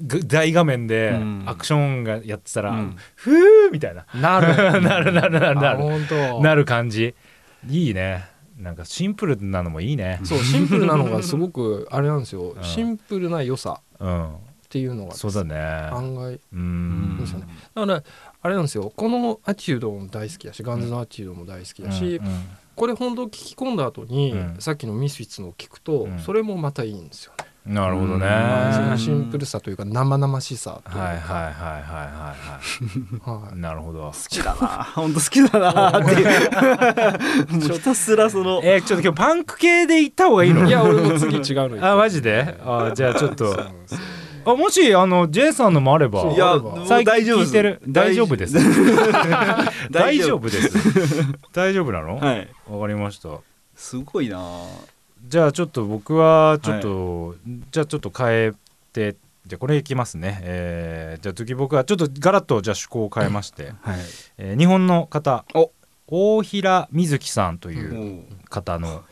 [0.00, 1.44] ぐ大画面でうん。
[1.46, 2.96] アクションがやってたら、うん。
[3.14, 4.06] ふーみたいな。
[4.14, 4.80] なる。
[4.82, 7.14] なるなるなるなあるなる感じ。
[7.68, 10.20] いいねなんかシンプルなのもいいね。
[10.24, 12.50] そうシンプルなのがすごく あれなんですよ。
[12.56, 12.62] うん。
[12.62, 13.80] シンプルな良さ。
[13.98, 14.34] うん。
[14.34, 14.36] っ
[14.68, 15.56] ていうのがそうだね。
[15.56, 16.38] 案外で
[17.26, 17.46] すよね。
[17.74, 18.02] だから
[18.42, 18.92] あれなんですよ。
[18.96, 22.20] このアチュードも大好きだしガンズのアチュードも大好きだし、
[22.74, 24.56] これ本当聞き込んだ後に、うん。
[24.58, 26.18] さっきのミスフィッツのを聞くと、うん。
[26.18, 28.26] それもまたいいんですよね、なるほどね。
[28.26, 28.74] うん。
[28.74, 31.78] そのシンプルさというか生々しさというか、はいはいはいはいは
[33.30, 33.56] いははい。
[33.56, 34.00] いなるほど。
[34.12, 34.84] 好きだな。
[34.94, 37.60] 本当好きだなっていう。
[37.72, 38.60] ひたすらその。
[38.62, 40.66] えーちょっと今日パンク系で行った方がいいの？
[40.66, 42.58] いや俺も次違うのあマジで？
[42.64, 43.58] あじゃあちょっと。
[44.46, 47.80] あもしあの J さんのもあればいや最近大丈夫聞いてる？
[47.88, 48.36] 大丈夫。
[48.36, 48.56] です。
[49.90, 50.50] 大丈夫。
[50.50, 50.70] です。
[51.54, 52.16] 大丈夫なの？
[52.16, 52.46] わ、はい。
[52.46, 53.30] かりました。
[53.74, 54.38] すごいな
[55.26, 57.36] じゃあちょっと僕はちょっと、
[57.70, 58.52] じゃあちょっと変え
[58.92, 63.98] てじゃあこれいきますね、えーじゃあ次僕はちょっとガラッとじゃあ趣向を変えまして、はい。
[64.38, 65.44] えー日本の方。
[65.54, 65.70] お。
[66.06, 69.04] 大平瑞希さんというも方の、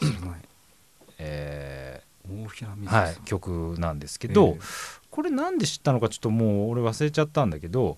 [1.18, 4.61] え大平ーはい、曲なんですけど、え
[5.11, 7.96] これなんで知ったのかちょっともう俺忘れちゃったんだけど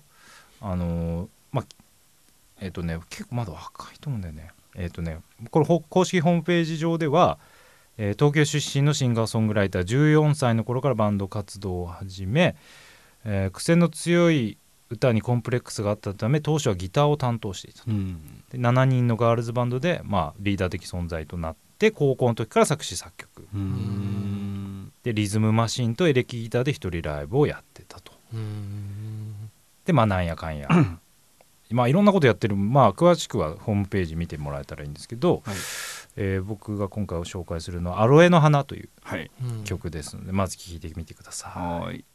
[0.61, 1.65] あのーまあ
[2.61, 4.51] えっ、とね結構まだ若いと思うんだよね。
[4.75, 5.19] えっ、とね
[5.51, 7.37] これほ公式ホームページ上では、
[7.97, 12.55] えー東京出身のシンガーソングライター14歳の頃からバンド活動を始め、
[13.25, 14.57] えー癖の強い
[14.89, 18.43] 歌にコンプレックスがあったため当初はギターを担当していたうん。
[18.51, 23.47] で7人のガールズバンドで、まあ、リーダー的存在となって高校の時から作詞作曲。
[23.53, 24.91] うん。
[25.03, 28.13] でリズムマシンとエレキギターで一人ライブをやってたと。
[29.85, 30.67] でまあなんやかんや。
[31.71, 32.55] まあいろんなことやってる。
[32.55, 35.55] まあ詳しくはホームページ見てもらえたらいいんですけど、はい
[36.15, 38.89] えー僕が今回紹介するのは「アロエの花」という
[39.65, 41.51] 曲ですので、まず聴いてみてください。
[41.51, 42.05] はーい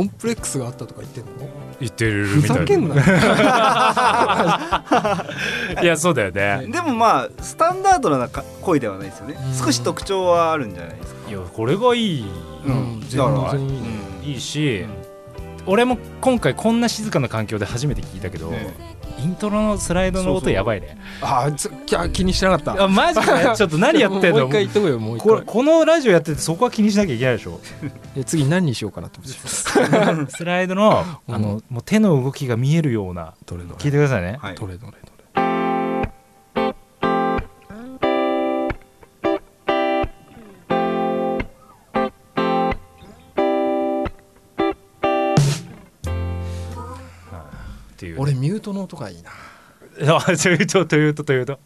[0.00, 1.30] コンプレックスがあったとか言ってんの？
[1.78, 2.56] 言ってるふみたい。
[2.58, 2.94] ざけんな。
[5.82, 6.66] いやそうだよね。
[6.72, 9.36] でもまあスタンダードなか声ではないですよね。
[9.38, 9.54] うん。
[9.54, 11.30] 少し特徴はあるんじゃないですか。
[11.30, 12.24] いやこれがいい。
[12.66, 13.00] うん。
[13.10, 13.88] だから全然いいね
[14.24, 14.86] いいし
[15.66, 18.74] 俺も今回こんな静かな環境で初めて聞いたけどね。
[19.18, 20.96] イントロのスライドの音やばいね。
[21.20, 22.84] あーつきゃ気にしてなかった。
[22.84, 24.40] あマジで ちょっと何やってんの？
[24.40, 25.42] もう一回言っとこうよもう一回。
[25.44, 27.60] このラジオやっててそこは気にしなきゃいけないでしょ？
[28.16, 30.32] で次何にしようかなって思って。
[30.36, 31.34] スライドのうん。
[31.34, 33.34] あのもう手の動きが見えるような。
[33.46, 34.38] どれど聞いてくださいね。
[34.40, 34.54] はい。
[34.54, 34.92] どれどれ
[48.60, 49.30] いう俺ミュートの音がいいな
[50.16, 51.58] あというとというとというと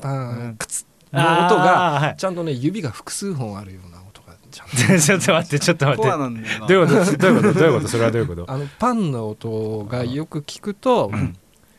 [0.00, 11.10] パーうんンクツの音がちゃんとね指が複数本あるような音がちゃんとちょっと待ってちょっと待ってどういうことどういうことどういうことそれはどういうことあのパンの音がよく聞くと、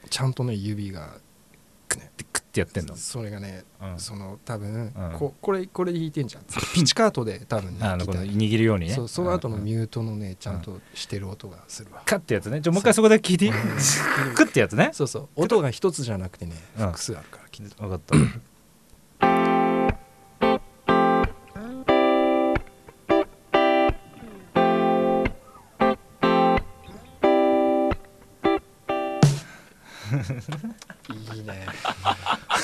[0.10, 1.18] ちゃんとね指が
[2.50, 2.96] ッてやってんの？
[2.96, 4.00] それがね、うん。
[4.00, 5.18] その多分、うん。
[5.18, 6.44] ここれこれ弾いてんじゃん。
[6.74, 8.94] ピチカートで多分ねあのこの握るようにね。
[8.94, 9.64] そうその後のうん。
[9.64, 12.62] ミュートのねちゃんとしてる音がするわ、カッてやつね。
[12.62, 13.46] ちょもう一回そこで聞いて。
[13.46, 13.52] いい
[14.36, 14.90] クッてやつね。
[14.94, 15.30] そうそう。
[15.36, 16.88] 音が一つじゃなくてねうん。
[16.88, 17.76] 複数あるからきっと。
[17.84, 18.16] 分かった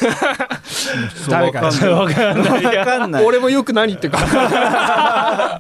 [1.30, 2.78] 誰かわかんないわかんない。
[2.78, 3.26] わかんない。
[3.26, 5.58] 俺もよく何言ってるか。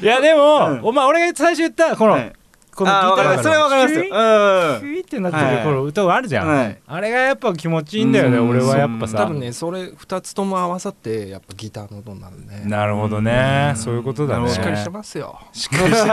[0.00, 2.32] いやでも、お前俺が最初言ったこの、はい
[2.76, 3.42] このあーわかります。
[3.42, 3.94] それはわかります。
[3.94, 4.08] ようん。
[4.10, 5.64] ヒュイってなってる、はい。
[5.64, 6.78] この歌があるじゃん、はい。
[6.86, 8.50] あれがやっぱ気持ちいいんだよね、うん。
[8.50, 9.16] 俺はやっぱさ。
[9.16, 12.62] 多分ねそれ2つとも合わさってやっぱギターの音になるね。
[12.66, 13.76] なるほどね、うん。
[13.76, 14.48] そういうことだね。
[14.50, 15.40] しっかりしてますよ。
[15.52, 16.10] しっかりして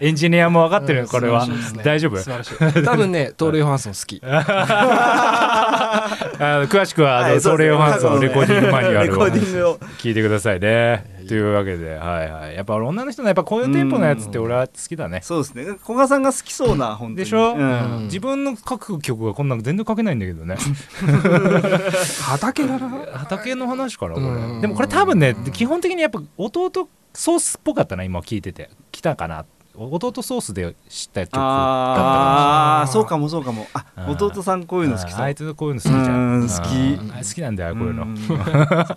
[0.06, 1.06] エンジニアも分かってる、うん。
[1.08, 1.82] これは、素晴らしいですね。
[1.84, 2.16] 大丈夫？
[2.16, 2.84] 素晴らしい。
[2.84, 4.22] 多分ねトール・ ヨハンソン好き。
[4.24, 6.06] あ
[6.40, 9.78] の詳しくはあの、はいソーレヨハンソンのレコーディングマニュアレコルをーディングを。
[9.98, 15.20] 聞いてくださいねというわけで、はいはい、やっぱ俺女の人のやっぱこういうテンポのやつって俺は好きだね。
[15.22, 15.64] そうですね。
[15.84, 17.16] 古賀さんが好きそうな本当に。
[17.16, 17.54] でしょ？
[17.54, 18.04] うん。
[18.04, 20.56] 自分の書く曲がこんなの全然書けないんだけどね。
[22.22, 22.88] 畑だな。
[23.12, 24.26] 畑の話かなこれ。
[24.26, 24.60] うん。
[24.60, 28.70] でもこれ多分ね基本的にやっぱ弟ソースっぽかったな今聞いてて。
[28.90, 29.44] 来たかな
[29.76, 33.66] 弟ソースで知った曲だったかああそうかもそうかも。
[33.74, 34.10] あうん。
[34.10, 35.20] 弟さんこういうの好きそう。
[35.20, 36.40] ああいつこういうの好きじゃん。
[36.40, 37.28] うん好き。
[37.28, 38.04] 好きなんだよこういうの。
[38.04, 38.16] ん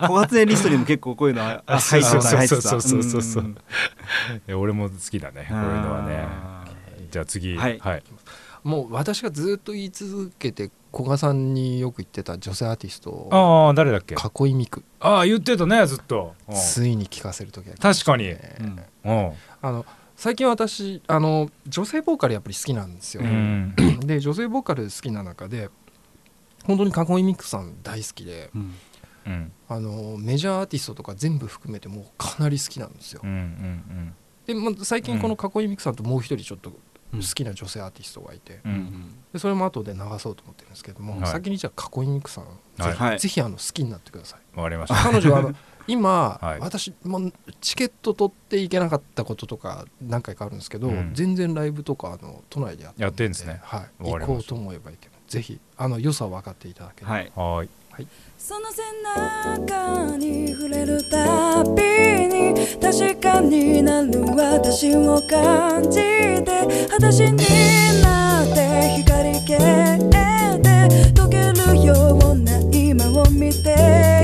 [0.08, 2.20] 小発電リストにも結構こういうの入ってた。
[2.20, 2.82] 入ってたそうそう。
[2.82, 6.26] そうそうそう俺も好きだねこういうのはね。
[7.10, 7.56] じゃあ次。
[7.56, 7.98] ははい。
[7.98, 8.02] い
[8.64, 14.14] もう私がずっと言い続けて古賀さんによく言ってた女性アーティストああ誰だっけ？
[14.14, 14.84] 囲いみく。
[15.00, 16.34] ああ言ってたねずっと。
[16.48, 16.54] うん。
[16.54, 18.34] ついに聞かせる時確かに。
[18.34, 19.30] たねうん。
[19.62, 19.86] あの
[20.18, 23.72] 最近私あの女性ボーカルやっぱり好きなんですよ、うん。
[24.00, 25.70] で女性ボーカル好きな中で
[26.64, 28.74] 本当に囲いミクさん大好きでうん。
[29.26, 33.20] うんあのメジャーアーティストとか全部含めてもうかなり好きなんですよ。
[33.22, 34.14] うんうん
[34.46, 36.72] で、まあ、最近この囲いミクさんともう一人ちょっと
[37.12, 38.72] うん好きな女性アーティストがいて、うん。
[38.72, 41.30] うんでそれも後で流そうと思ってるんですけども、はい。
[41.30, 42.44] 先にじゃあ囲いミクさん、
[42.78, 43.18] はい。
[43.20, 44.56] ぜひあの好きになってください。
[44.56, 44.96] わかりました。
[44.96, 45.54] 彼女はあの
[45.88, 46.60] 今、はい。
[46.60, 51.10] 私もチケット取っていけなかったこととか何回かあるんですけど、うん。
[51.14, 53.60] 全然ライブとかあの都内でやってやってんですね。
[53.62, 57.32] はい、行こうと思えばいけるぜひあの良さを分かっていただければ、はい。
[57.34, 57.68] はーい。
[58.38, 61.82] その背中に触れるたび
[62.28, 66.44] に確かになる私を感じて
[66.88, 67.36] 裸足に
[68.00, 70.16] なって光消えて
[71.12, 74.17] 溶けるような今を見て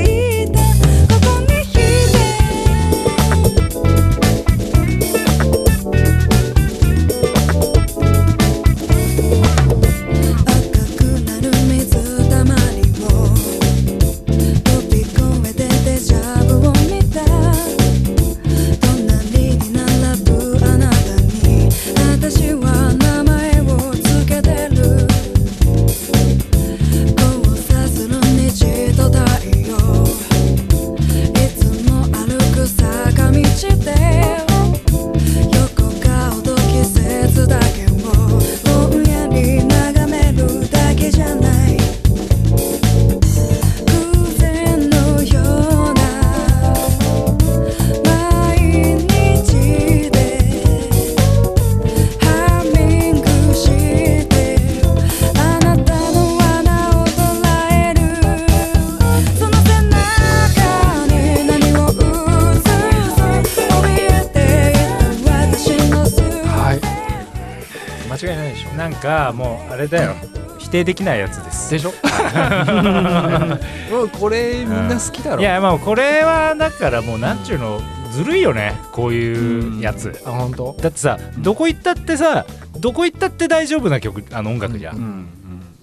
[69.05, 70.15] ないでしょなんかもうあれだよ。
[70.59, 71.71] 否定できないやつです。
[71.71, 71.93] でしょ？
[73.95, 75.41] もうこれみんな好きだろ。
[75.41, 77.81] いやまあこれはだからもうなんちゅうの
[78.13, 78.75] ずるいよね。
[78.93, 80.19] こういうやつ。
[80.25, 80.77] あ本当？
[80.81, 82.47] だってさどこ行ったってさ
[82.79, 85.29] どこ行ったって大丈夫な曲あの音楽じゃうんうん。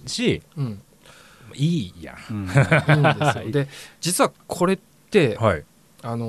[0.07, 0.81] しうん。
[1.53, 2.17] いいやん。
[2.33, 2.33] う
[3.43, 3.49] ん。
[3.49, 3.67] いで
[4.01, 4.79] 実はこれっ
[5.11, 5.63] てはい。
[6.03, 6.25] あの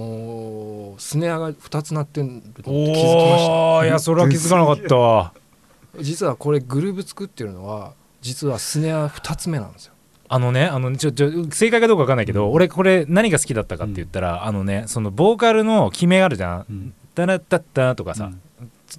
[0.99, 2.93] ースネアが2つ鳴ってるのって気づきま
[3.39, 3.87] した？
[3.87, 5.33] いやそれは気づかなかったわ
[6.01, 9.93] 実はこれグルーブ作ってるのは実はスネア2つ目なんですよ。
[10.29, 16.67] あのねあのちょちょ正解かどうかわかんないけど、俺これ何が好きだったかって言ったら、あのねそのボーカルの決めあるじゃん。
[16.71, 18.31] うん「タラッタッタ」とかさ、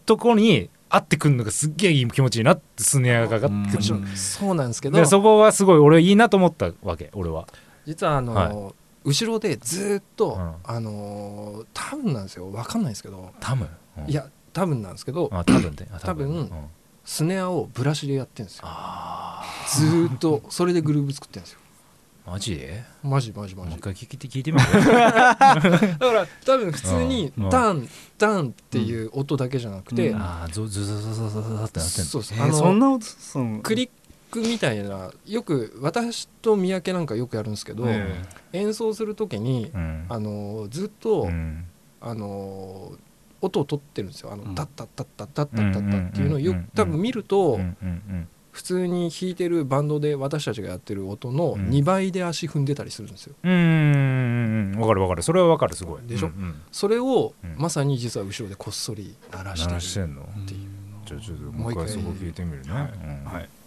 [0.06, 3.84] とこに合ってくるのがすっげえいい気持ちいいなってスネアがかかってくる。
[4.16, 7.48] そうなんですけどでそこはすごい俺いいなと思ったわけ俺は。
[7.88, 8.74] 実はあのーは
[9.04, 10.54] 後ろでずっと、うん。
[10.64, 12.46] あのー多分なんですよ。
[12.52, 13.68] 分かんないですけど、多分、
[13.98, 14.10] うん。
[14.10, 15.30] いや多分なんですけど。
[15.34, 16.50] あ多分多分うん
[17.06, 18.64] スネアをブラシでやってるんですよ。
[18.66, 19.44] あ
[19.76, 21.60] ずーっとそれでグルーブ作ってるんですよ。
[22.26, 22.56] ーマジ？
[22.56, 23.70] でマジマジマジ。
[23.72, 27.42] もう一回聞いて聞いてみる だから多分普通にう。
[27.42, 27.88] んダン
[28.18, 30.22] ダンっていう音だけじゃなくて、うん。
[30.22, 32.40] ああズズズズズズズってなってんそうそう。
[32.42, 33.90] あのーそんな音そのクリッ
[34.32, 38.16] クみたいなよく私と三宅なんかよくやるんですけど、え
[38.54, 40.06] 演奏する時に、うん。
[40.08, 41.66] あのずっと、うん。
[42.00, 42.94] あの
[43.44, 47.60] 音を取ってるんですよあの、うんタッタッタッタッタッタッタッタっていうのをよく多分見ると、
[48.52, 53.36] 普通に弾いてるバンドで私たちがやってる音のうん2倍で足踏んでたりするんですよ。
[53.44, 60.60] うんわかるわかるそれはわかるすごいでしょうんうんそれをうんまさに実は後ろでこっそり鳴らしてるっていう
[61.06, 62.74] ちょちょっともう一回そこ聞いてみるねうん
[63.32, 63.63] はいその背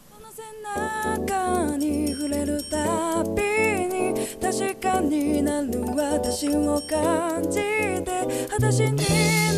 [0.76, 3.42] 中に触れるたび
[3.86, 7.58] に確かになる私を感じ
[8.04, 8.96] て裸足に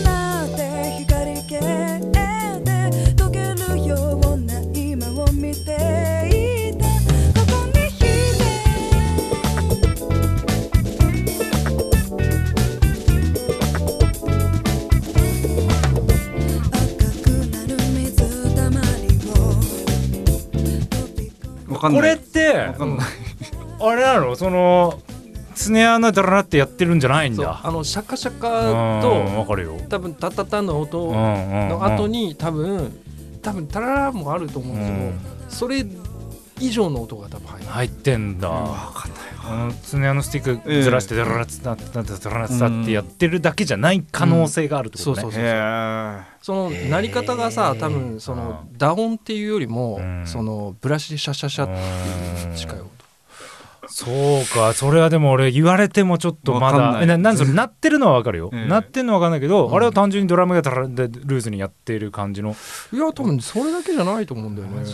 [0.05, 2.18] なって光消え
[21.81, 22.73] これってあ
[23.95, 24.37] れなの？
[24.37, 25.01] その
[25.55, 27.61] スネアのダララってやってるんじゃないんだ。
[27.65, 28.49] あのシャカシャうんカ
[29.39, 29.77] わかるよ。
[29.79, 32.97] と多分タッタッタの音うんのの後に多分
[33.43, 35.13] 多分タララもあると思うんですけど、
[35.49, 35.85] それ
[36.61, 38.49] 以上の音が多分入ってんだ
[39.51, 45.23] あのスネアのスティックずらしてダララッツダッダッダラツダってやってるだけじゃない可能性があるってことね。
[45.23, 52.91] そうそうへえその鳴り方がさ多分その打音っていうよりも、うんそのブラシでシャシャシャっていう近い音。
[53.91, 54.07] そ
[54.43, 62.55] うかそれはでも俺言われてもちょっとまわかんないだえななんそれ鳴ってるのはわかるよ、ええ鳴ってるのはわかんないけど、うんあれは単純にドラムがルーズにやっている感じの
[62.93, 64.85] いや多分それだけじゃないと思うんだよね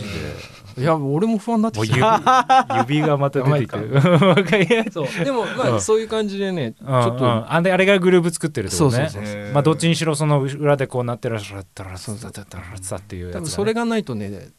[0.77, 2.75] いや俺も不安になってきた。
[2.87, 4.91] 指 指がまた出てきて。
[4.91, 5.25] そう。
[5.25, 5.75] でもまうん。
[5.77, 6.95] あそういう感じでねちうんうん。
[6.95, 7.53] ょっと。
[7.53, 9.09] あんであれがグルーブ作ってるってことね。
[9.09, 12.45] そうそうそうへーまあどっちにしろその裏でこうなってらっしゃったらそうそうそう
[12.81, 13.45] そうっていうやつだね。
[13.45, 14.49] 多分それがないとね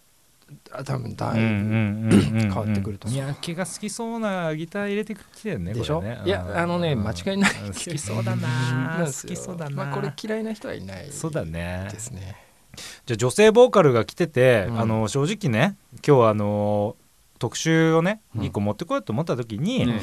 [0.73, 3.21] あ多分だいぶ、変わってくると思う。
[3.21, 6.01] 三宅が好きそうなギター入れてきてるねでしょ？
[6.01, 6.21] ね。
[6.25, 7.05] いやあのねうん。
[7.05, 7.51] 間違いない。
[7.67, 8.49] 好きそうだな。
[9.05, 11.89] 好きそうだな、まあこれ嫌いな人はいないそうだね。
[11.91, 12.37] ですね
[13.07, 14.81] じゃあ女性ボーカルが来てて、うん。
[14.81, 16.97] あの正直ね今日あの
[17.39, 18.43] 特集をねうん。
[18.43, 20.01] 2個持ってこようと思った時に、ね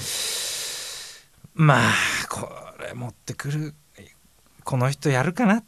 [1.55, 1.93] まあ
[2.29, 2.49] こ
[2.79, 3.75] れ持ってくる
[4.63, 5.63] この人やるかなっ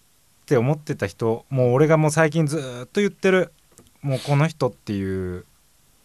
[0.47, 3.51] て思ってた人もう俺がもう最近ずーっと言ってる
[4.01, 5.45] もうこの人っていう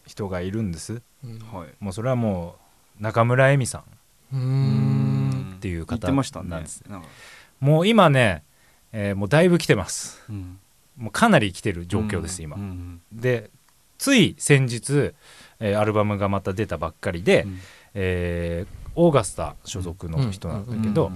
[0.07, 1.03] 人がいるんです。
[1.25, 1.39] うん。
[1.53, 1.69] はい。
[1.81, 2.57] もうそれはも
[3.01, 3.81] う中村恵美さん
[5.57, 6.51] っていう言って方ましたね。
[6.51, 6.85] なんです
[7.61, 8.43] もう今ね、
[8.93, 10.23] えーもうだいぶ来てます。
[10.29, 10.59] うん
[10.97, 12.57] もうかなり来てる状況です、今。
[12.57, 12.61] う。
[12.61, 13.51] んで
[13.99, 15.13] つい先日、
[15.61, 17.59] えーアルバムがまた出たばっかりで、うん。
[17.95, 21.13] えーオーガスタ所属の人なんだけど、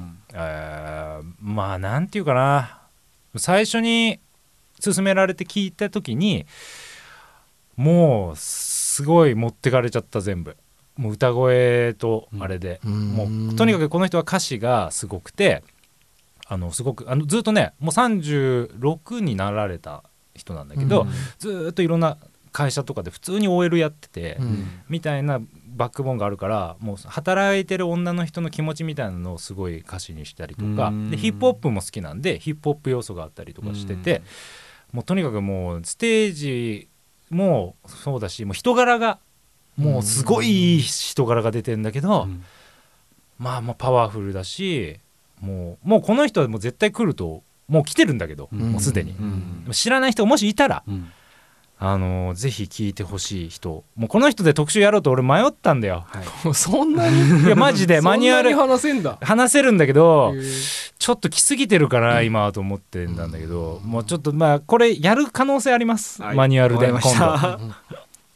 [1.40, 2.80] まあなんていうかな。
[3.36, 4.20] 最初に
[4.82, 6.46] 勧められて聞いた時に
[7.74, 10.56] もうすごい持ってかれちゃった全部。
[10.96, 15.64] もう歌声とあれで、もうとにかくこの人は歌詞がすごくて
[16.46, 20.02] あのすごくあのずっとねもう36になられた
[20.34, 21.08] 人なんだけど、うん。
[21.38, 22.18] ずーっといろんな
[22.52, 24.66] 会社とかで普通に OL やってて、うん。
[24.88, 31.10] みたいなバックボーンがあるからもう働いてる女の人の気持ちみたいなのをすごい歌詞にしたりとかうん。
[31.10, 34.22] でヒップホップも好きなんでヒップホップ要素があったりとかしてて
[34.92, 36.88] もうとにかくもうステージ
[37.30, 39.18] もそうだしもう人柄が
[39.76, 42.44] もうすごいいい人柄が出てんだけど、うん。
[43.38, 45.00] まあまあパワフルだし
[45.44, 48.72] もうもうこの人はもう絶対来るともう来てるんだけど、うん。
[48.72, 49.68] もうすでに、うん。
[49.72, 51.10] 知らない人もしいたら、うん。
[51.78, 53.84] あのーぜひ聞いてほしい人。
[53.96, 56.04] もうこの人で特集やろうと俺迷ったんだよ。
[56.06, 56.20] は
[56.50, 56.54] い。
[56.54, 57.44] そんなに？
[57.44, 59.18] いやマジで マニュアル話せんだ。
[59.20, 60.34] 話せるんだけど
[60.98, 66.36] ちょっと来すぎてるかな今はと思ってたんだけどもうちょっとまあこれやる可能性あります、はい。
[66.36, 67.58] マニュアルで今度。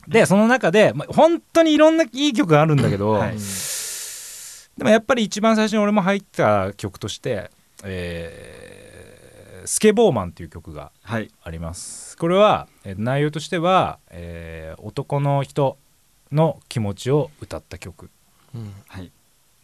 [0.08, 3.34] でその中で、まあ、本当にいろんないい曲があるんだけど、はい
[4.78, 7.50] でもやっぱり一番最初に俺も入った曲として
[7.84, 11.30] 「えースケボーマン」っていう曲がはい。
[11.42, 12.16] あります。
[12.16, 15.76] これは、えー内容としては、えー男の人
[16.32, 18.08] の気持ちを歌った曲
[18.54, 18.72] うん。
[18.86, 19.10] はい。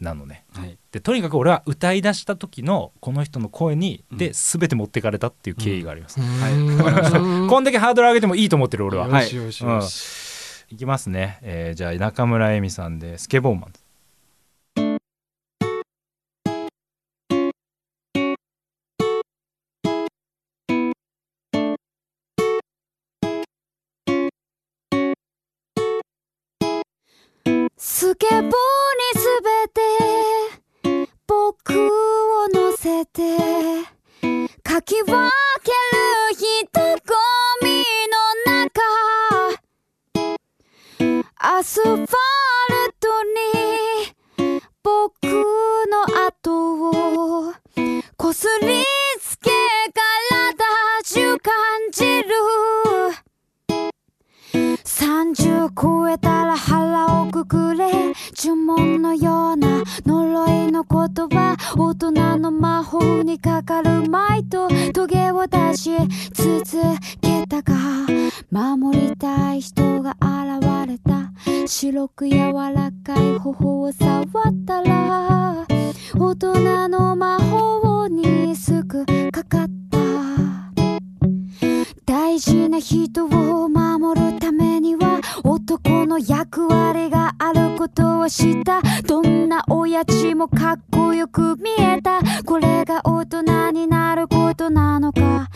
[0.01, 0.45] なのね。
[0.53, 0.77] はい。
[0.91, 4.33] でとにかく俺は歌い出した時のこの人の声にでうん。
[4.35, 6.77] 全て持ってかれたっていう経緯があります、うん。
[6.79, 7.47] わかりましたうん。
[7.49, 9.29] こんだけハードル上げてもいいと思ってる俺は、はい
[10.71, 13.73] いきますね、えーじゃあ中村恵美さんで「スケボーマン」
[28.05, 28.51] スケボーに
[29.15, 29.81] すべて
[31.27, 33.39] 僕を乗せて
[34.63, 35.31] かき分ける
[36.37, 36.45] 人
[37.01, 37.17] 混
[37.63, 37.83] み
[38.13, 38.83] の中
[41.39, 42.07] アスファル
[43.01, 44.53] トに
[44.83, 45.25] 僕
[45.89, 47.55] の後を
[48.19, 48.85] こすり
[49.19, 49.51] つけ
[49.95, 50.59] 体
[51.07, 51.53] 中感
[51.91, 52.29] じる。
[54.85, 56.94] 30超えたら腹
[57.35, 57.91] くくれ
[58.37, 65.91] 呪文のような呪いの言葉大人の魔法にかかるまいとトゲを出し
[66.33, 66.65] 続
[67.21, 67.75] けたが
[68.53, 71.33] 守りたい人が現れた。
[71.67, 74.29] 白く柔らかい頬を触っ
[74.65, 75.67] たら
[76.17, 79.95] 大人の魔法にすぐかかった。
[82.07, 87.14] 大事な人を守るためには男の役割が
[88.25, 92.21] を知ったどんな親父もかっこよく見えた。
[92.45, 95.49] これが大人になることなのか。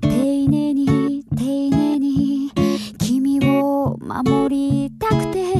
[0.00, 2.50] 丁寧に丁寧に
[2.98, 5.54] 君を守りたくて。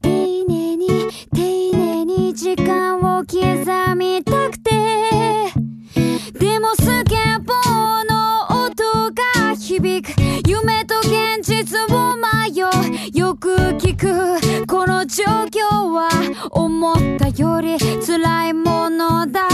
[0.00, 0.88] 丁寧に
[1.34, 4.70] 丁寧に時間を刻みたくて。
[6.38, 10.14] でもスケボーの音が響く。
[10.48, 13.18] 夢と現実を迷う。
[13.18, 14.49] よく聞く。
[15.10, 16.08] 状況は
[16.52, 19.48] 思ったより辛いものだ。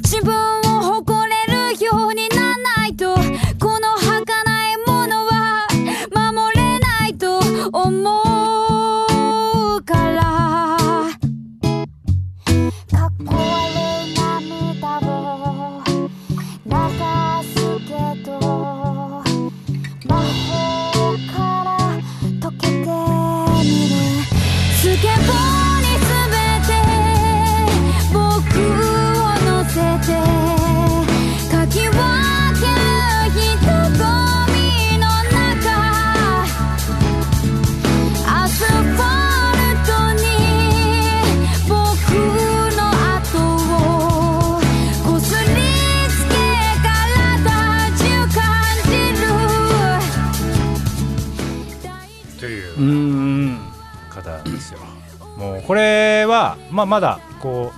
[0.00, 0.53] 自分
[54.10, 54.80] 方ですよ。
[55.36, 57.72] もうこれは、まあ、まだこ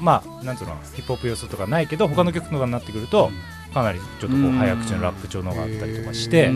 [0.00, 3.30] うまあなんつうのヒップホップ要素とかないけど他の曲とかになってくると
[3.72, 6.52] かなりちょっとこう早口のラップ調のがあったりとかして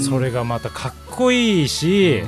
[0.00, 2.22] それがまたかっこいいし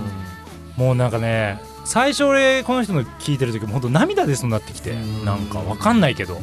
[0.77, 4.95] もうなんかね最初俺この人の聴いてる時も本当涙出そうになってきて
[5.25, 6.41] なんかわかんないけど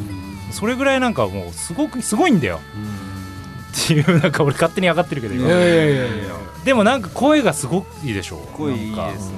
[0.52, 2.60] それぐらいなんかもうすごくすごいんだよ。
[3.72, 5.48] っていうなんか俺勝手に上がってるけど今。
[5.48, 9.38] いやいやいやいやでもなんか声がすごくいいでしょ声いいですね。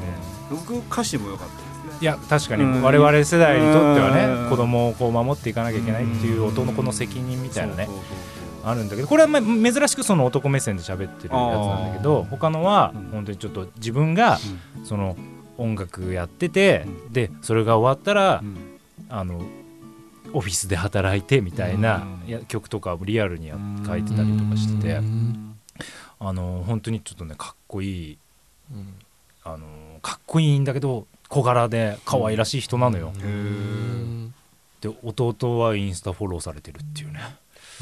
[0.50, 2.64] 僕歌詞も良かったいや確かに。
[2.64, 2.82] うん。
[2.82, 4.44] 我々世代にとってはうん。
[4.44, 7.88] ね子供をこう守っていかなきゃいけないっていう男の責任みたいなね
[8.64, 13.10] あるんだけどこれはまあ珍しくその男目線で喋ってるやつなんだけど他のはうん。
[13.12, 14.40] 本当にちょっと自分が
[14.84, 15.16] その
[15.58, 18.44] 音楽やっててでそれが終わったら
[19.10, 19.42] あの
[20.34, 22.06] オフィスで働いてみたいな
[22.48, 24.94] 曲とかをリアルにや書いてたりとかしてて。
[24.96, 25.48] うん
[26.24, 28.18] あの本当にちょっとねかっこいい
[28.72, 28.94] うん。
[29.44, 29.66] あの
[30.04, 33.12] かっこいいんだけど小柄で可愛らしい人なのよ。
[33.16, 34.34] うん。
[34.82, 37.20] で弟はインスタフォローされてるっていうね。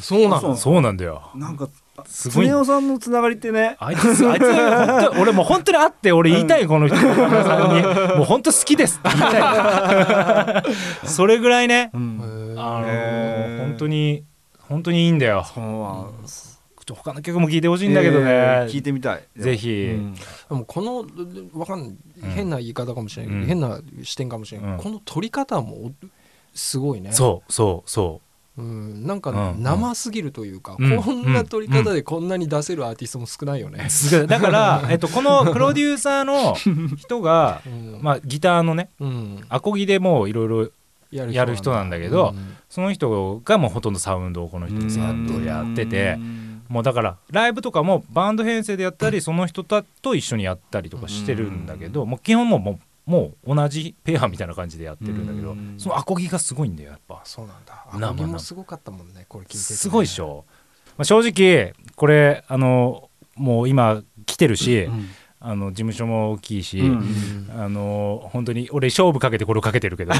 [0.02, 0.40] そうなの？
[0.40, 0.58] そう。
[0.58, 1.30] そうなんだよ。
[1.36, 1.68] なんか
[2.06, 2.48] すごい。
[2.48, 3.76] 常雄さんのつながりってね。
[3.80, 7.04] あいつあいつ本当俺もう本当に会って俺言いたいこの人に
[8.16, 10.64] もう本当好きですって言いたい。
[11.06, 11.92] それぐらいね。
[11.94, 12.56] うん。
[12.58, 14.24] あの本当に
[14.70, 15.46] 本当にいいんだよ。
[15.54, 16.30] そう
[16.90, 19.24] なんちょ他の曲も聴いてほしいんだけどね、えー聞いてみたい。
[19.38, 20.14] ぜひ、うん。
[20.14, 21.06] でもこの
[21.54, 21.90] わかんない
[22.24, 22.30] うん。
[22.32, 23.48] 変な言い方かもしれないけど、うん。
[23.48, 24.78] 変な視点かもしれない、うん。
[24.78, 25.92] この撮り方も
[26.54, 27.12] すごいね。
[27.12, 28.22] そうそうそ
[28.58, 28.62] う。
[28.62, 33.88] ん、なんかうん生すぎるというか、うんこんな撮り方でこんなに出せるアーティストも少ないよね。
[34.28, 36.56] だから、 えっと、このプロデューサーの
[36.98, 38.00] 人が うん。
[38.02, 39.46] まあギターのねうん。
[39.50, 40.70] アコギでもういろいろ
[41.12, 42.56] ややる人なんだけどうん。
[42.70, 46.20] その人がもうほとんどサウンドをこの人にずっとやってて
[46.70, 55.76] もうだからライブとかもバンド編成でやったりその人とと一緒にやったりとかしてるんだけどもう基本もうもうもう同じペアみたいな感じでやってるんだけどうん。
[55.80, 57.22] そのアコギがすごいんだよやっぱ。
[57.24, 57.88] そうなんだ。
[57.92, 60.46] 生アコギもすごかったもんねこれ聞いててね、すごいでしょ、
[60.96, 64.88] まあ、正直これあのもう今来てるし
[65.42, 66.88] あの事務所も大きいし、うん。
[66.88, 70.14] うんあの本当に俺勝負かけてこれをかけてるけど。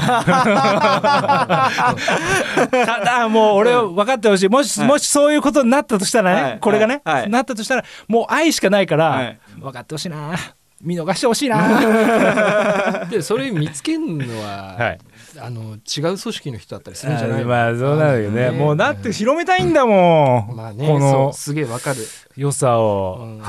[3.04, 4.48] だもう俺は分かってほしい。
[4.48, 4.88] もし、はい。
[4.88, 6.58] もしそういうことになったとしたらね、はい。
[6.60, 7.30] これがね、はい。
[7.30, 9.38] なったとしたらもう愛しかないから、はい。
[9.58, 10.34] 分かってほしいな。
[10.82, 11.58] 見逃してほしいな。
[11.58, 14.98] は でそれ見つけるのは、い。
[15.38, 18.50] あの違う組織の人だったりするんじゃないあまあそうなんだけどねね。
[18.50, 21.98] もうだって広めたいんだもん、まあねこのすげえわかる、
[22.36, 23.42] 良さうを、ん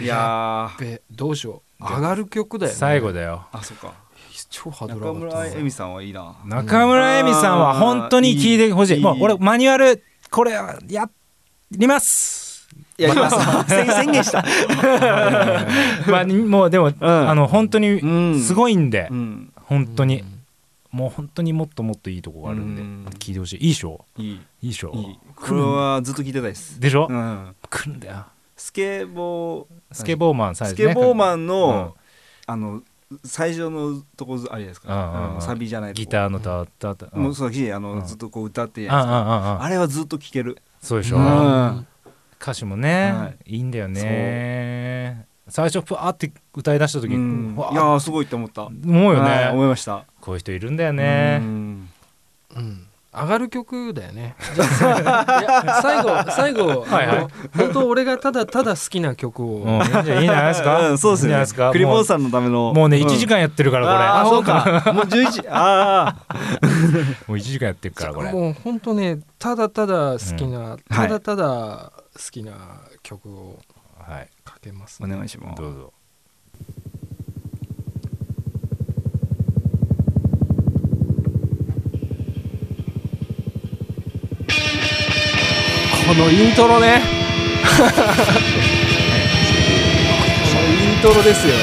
[0.00, 0.80] いやー。
[0.80, 1.84] べどうしよう。
[1.84, 2.78] 上がる曲だよね。
[2.78, 3.46] 最後だよ。
[3.52, 3.92] あそっか。
[4.50, 8.96] 超ハードル中村恵美さんはいいな中村恵美さんは本当に聞いてほしい。
[8.98, 11.08] いいもう俺マニュアルこれや
[11.70, 12.68] ります。
[12.98, 13.36] やります。
[13.68, 14.44] 宣 宣言した。
[16.10, 18.40] まあもうでも、あの本当にうん。
[18.40, 19.52] すごいんで、うん。
[19.56, 20.24] 本当に、
[20.90, 23.04] もう本当にもっともっといいとこがあるんで、うん。
[23.18, 23.60] 聞いてほしい。
[23.60, 24.04] いいでしょ。
[24.16, 24.26] いい。
[24.32, 24.92] いいでしょ。
[24.94, 25.18] いい。
[25.34, 26.80] これはずっと聞いてたいです。
[26.80, 27.54] でしょ、うん。
[27.68, 28.24] 来るんだよ
[28.56, 31.46] スケボースケボーマン最スケボーマンうん。
[31.46, 31.96] の
[32.46, 32.82] あの
[33.24, 34.92] 最初のとこあれですか？
[34.92, 35.30] うんうんうん。
[35.32, 37.82] あのサビじゃないギターのタッタッタもうそうあうん。
[37.82, 39.06] のずっとこう歌ってやああつ。
[39.06, 39.10] あ
[39.60, 40.58] ああれはずっと聴ける。
[40.80, 41.86] そうでしょ、うん。
[42.40, 43.58] 歌詞もね、、はい。
[43.58, 45.26] いんだよね。
[45.48, 48.64] 最初ふわーって歌い出した時、いやーすごいって思った。
[48.64, 50.04] 思うよね、はい思いました。
[50.20, 51.88] こういう人いるんだよね、うん。
[52.56, 52.85] うん
[53.16, 54.36] 上がる曲だよね。
[54.54, 57.26] じゃあいや最後最後はいはい。
[57.56, 59.70] 本当俺がただただ好きな曲を、うん。
[59.70, 61.70] いいんじゃいいんじゃないですか、うんそうですね。
[61.72, 62.72] クリボーさんのための。
[62.74, 63.08] もうね1ん。
[63.08, 64.92] 時間やってるからこれ、ああそうか。
[64.92, 66.34] もう11ああ
[67.26, 68.32] もう1時間やってるからこれ。
[68.32, 72.52] もう本当ねただただ好きな、はいただただ好きな
[73.02, 73.58] 曲を
[73.98, 74.28] はい。
[74.44, 75.62] かけます、お願いします。
[75.62, 75.92] どうぞ
[86.06, 87.02] このイントロね。
[87.66, 87.82] こ
[90.62, 91.54] のイントロですよ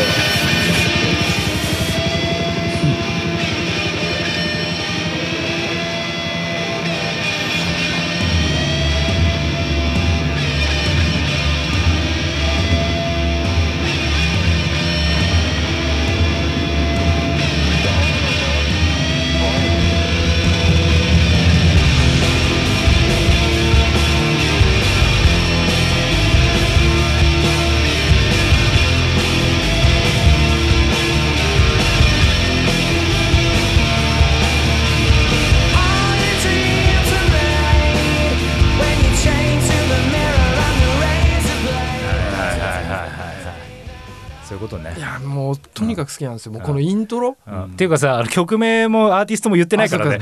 [46.13, 46.53] 好きなんですよ。
[46.53, 47.35] もうこのイントロ。
[47.45, 47.63] うん。
[47.65, 50.19] っていうかさ曲名もアーティストも言ってないからね。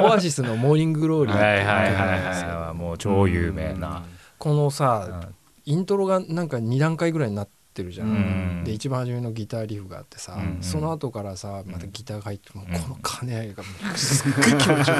[0.00, 1.94] オアシスの「Morning Glory」はいはいはい
[2.66, 2.76] はい。
[2.76, 4.02] もう超有名な。
[4.38, 8.64] このうさんイントロがなんか2段階ぐらいになってるじゃん、うん。
[8.64, 12.80] で一番初めのギターリフがあってさ、うんその後からさまたギターが入ってもううん。
[12.80, 14.94] この兼ね合いがもうすっごい気持ちよ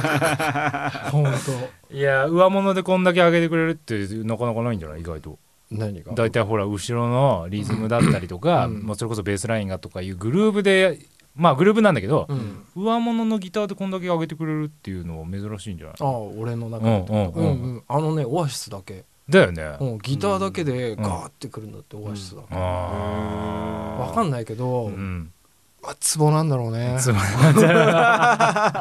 [1.91, 5.01] くいや上物でこんだけ上げてくれるってなかなかないんじゃない？
[5.01, 5.31] 意外と。
[5.31, 8.87] 当何が大体ほら後ろのリズムだったりとか、うん。
[8.87, 10.99] まあそれこそベースラインがとかいうグルーブで
[11.35, 15.97] まあグルーブなんだけど、うん、上物のギターでこんだけ上げてくれるっていうのは珍しいんじゃない？
[16.01, 25.33] ああ俺の中でうんあのねオアシスだけ、だよね、うん、ギターだけでガーってくるんだってオアシスだけ、ああわかんないけど、うん。
[25.42, 25.42] ま
[25.85, 26.97] あ、ツボなんだろうね。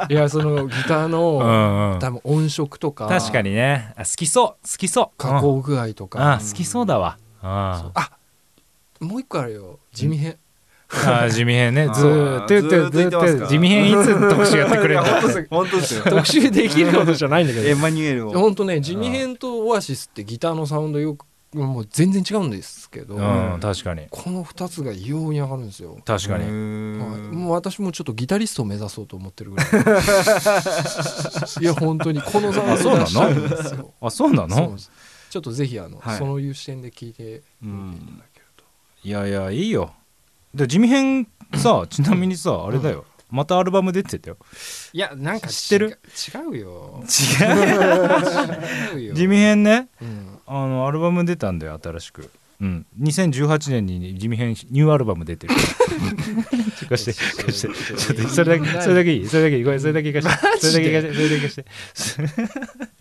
[0.09, 3.07] いやそのギターうの、多分音色とか。
[3.07, 3.93] 確かにね。
[3.97, 4.47] あ好きそう。
[4.47, 5.17] 好きそう。
[5.17, 6.09] 加工具合とうん。
[6.09, 7.17] か、あ好きそうだわ。
[7.41, 8.11] ああ
[8.99, 9.79] もう一個あるよ。
[9.91, 10.37] 地味編
[11.07, 11.87] あ地味編ね。
[11.93, 15.03] ずーっと言ってずーっと地味編いつ特集やってくれるの？
[15.49, 16.03] 本当ですよ。
[16.07, 18.33] 特集できることじゃないんだけエどマニュエルを。
[18.33, 24.07] 本当ね地味編とオアシスってギターのサウンドよくもう全然違うんですけど、うん確かに。
[24.09, 26.45] この2つが異様に上がるんですよ、確かに。
[26.45, 29.67] はい、もう私もちょっとギタリストを目指そうと思ってるぐらい。
[31.61, 33.93] いや本当にこのサウンド出したいんですよ。
[34.01, 34.55] あそうなの？
[34.55, 34.91] そうです。
[35.29, 36.17] ちょっとぜひあの、はい。
[36.17, 38.63] そういう視点で聞いてうんみていただけると、
[39.03, 39.91] いやいやいいよ。
[40.53, 43.05] で地味編さ ちなみにさあれだよ。
[43.29, 44.37] またアルバム出てたよ。
[44.91, 45.99] いやなんか知ってる？
[46.33, 47.03] 違うよ。
[47.03, 47.47] 違う。
[48.95, 49.13] 違うよ。
[49.15, 49.87] 地味編ね。
[50.01, 52.29] うんあのアルバム出たんだよ新しく。
[52.59, 52.85] うん。
[52.99, 55.55] 2018年に地味編ニューアルバム出てる。
[56.89, 57.73] 貸して貸して。
[57.95, 59.27] ちょっとそれだけそれだけいい。
[59.27, 59.63] それだけいい。
[59.63, 60.67] ごめんそれだけ貸して。
[60.67, 61.65] それだけ貸して。
[62.05, 62.45] それだけ貸し
[62.75, 62.91] て。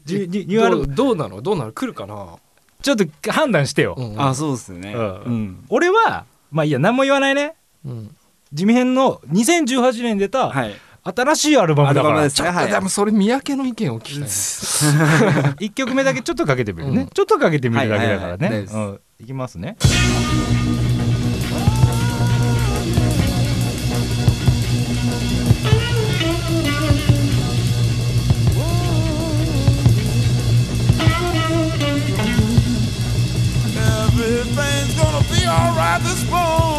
[0.06, 1.16] ジニニューアルバムどう？
[1.16, 1.42] なの？
[1.42, 2.36] どうなの来るかな、
[2.82, 4.94] ちょっと判断してよ、うんあそうですね。
[4.94, 5.02] うん。
[5.02, 5.64] うん。
[5.68, 7.54] 俺はまあいいや何も言わないね。
[7.84, 8.16] うん。
[8.52, 12.20] 地味編の2018年に出たはい新しいアルバムだから。
[12.20, 14.20] アルバムでもそれ三宅の意見を聞きたい。
[14.20, 14.26] な
[15.52, 17.08] 1曲目だけちょっとかけてみるね、うん。
[17.08, 18.66] ちょっとかけてみるだけだからね。
[18.70, 19.00] うん。
[19.20, 19.76] いきますね。
[34.20, 36.77] Everything's gonna be alright this morning.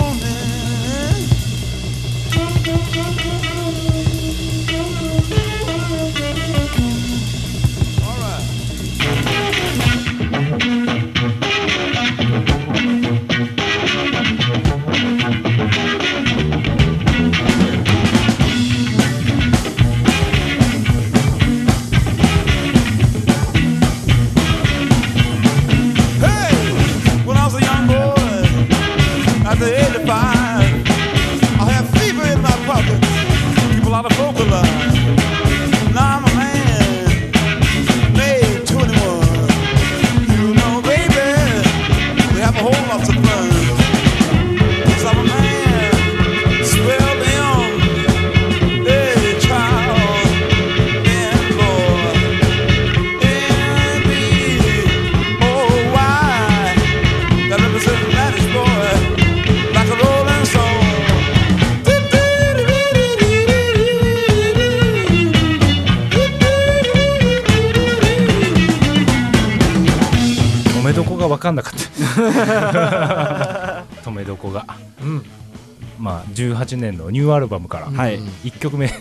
[77.09, 77.87] のニューアルバムから。
[77.91, 78.15] はい。
[78.15, 78.87] うん1曲目。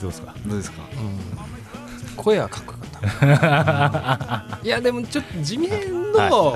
[0.00, 0.34] どうですか？
[0.46, 0.78] どうですか？
[2.16, 2.86] 声はかっこよか
[4.46, 6.52] ったいやでもちょっと地味編の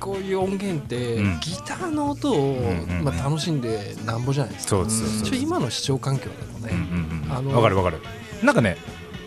[0.00, 1.40] こういう音源ってうん。
[1.40, 2.58] ギターの音を
[3.02, 4.70] まあ楽しんでなんぼじゃないですか。
[4.70, 7.32] そうですそうちょです今の視聴環境だとうんうねんうん。
[7.32, 8.00] あの分かる分かる。
[8.42, 8.76] なんかね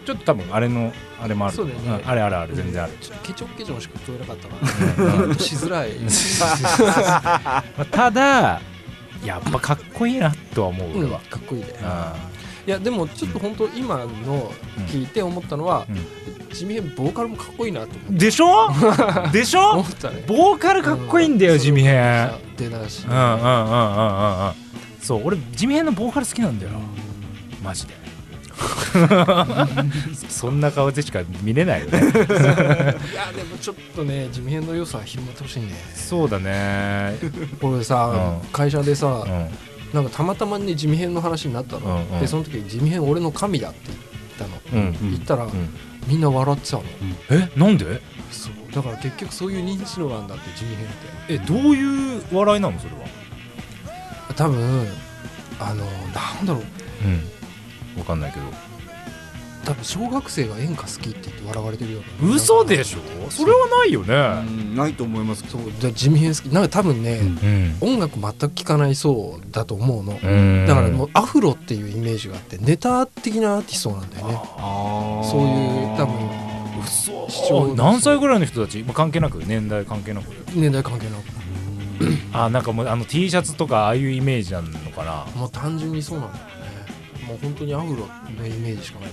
[0.05, 0.91] ちょっと多分あれの
[1.27, 1.89] あれもあるそうだよね。
[2.03, 2.09] ん。
[2.09, 2.55] あれあるある。
[2.55, 2.93] 全然ある。
[3.01, 5.35] ちょっとケチョンケチョンしか聞こえなかったからうん。
[5.37, 8.61] しづらいまあただ
[9.25, 10.99] やっぱかっこいいなとは思ううん。
[11.05, 12.15] 俺はかっこいいねあ
[12.65, 14.51] いやでもちょっと本当今の
[14.87, 16.47] 聞いて思ったのはうん。
[16.53, 18.69] 地味編ボーカルもかっこいいなと思ーでしょ
[19.31, 21.37] でしょ思ったねボーカルかっこいいん。
[21.37, 23.11] だよ地味編出だしうん。
[23.11, 23.19] うん。
[23.19, 23.27] うん。
[23.27, 23.33] うん。
[23.33, 24.47] うん。
[24.47, 24.53] うん。
[25.01, 26.59] そう俺地味編のボーカル好きなん。
[26.59, 26.71] だよ
[27.63, 27.93] マジで
[30.29, 31.99] そんな顔でしか見れないよね。
[31.99, 35.73] いやでもちょっとね地味編の良さ広まってほしいね。
[35.93, 37.17] そうだね。
[37.61, 38.49] これさ、うん。
[38.49, 39.49] 会社でさ、うん。
[39.93, 42.19] なんかたまたまね地味編の話になったの、うんうん。
[42.19, 45.51] でその時地味編俺の神だって言ったの、うん言ったら、ん。
[46.07, 46.83] みんな笑ってたの。
[47.29, 47.51] え？
[47.55, 48.01] なんで？
[48.31, 48.53] そう。
[48.73, 50.89] だから結局そういう認知度なんだって地味編っ
[51.27, 51.33] て。
[51.33, 53.07] えどういう笑いなのそれは？
[54.35, 54.87] 多分
[55.59, 56.63] あのなんだろう。
[57.05, 57.36] うん
[57.97, 58.45] 分かんないけど。
[59.65, 62.33] 多分小学生が演歌好きって言って笑われてるような。
[62.35, 63.29] 嘘でしょ？
[63.29, 64.15] それはないようね
[64.49, 67.19] んないと思いますそうだ地味編好きなんか多分ね、
[67.81, 67.97] うん。
[67.97, 70.65] 音楽全く聴かないそうだと思うの、うん。
[70.65, 74.39] だからもうアフロっていうイメージがあってネタ的なアーティストなんだよね。
[74.39, 76.15] あそういう多分
[76.85, 77.29] 嘘。
[77.29, 78.83] 視聴何歳ぐらいの人たち？
[78.83, 79.39] まあ関係なく？
[79.39, 80.31] 年代関係なく？
[80.55, 81.23] 年代関係なく。
[82.31, 85.25] あなんかもうあの T シャツとかああいうイメージなのかな？
[85.35, 86.51] もう単純にそうなんだよね
[87.27, 88.07] もう本当にアフロ
[88.37, 89.09] のイメージしかない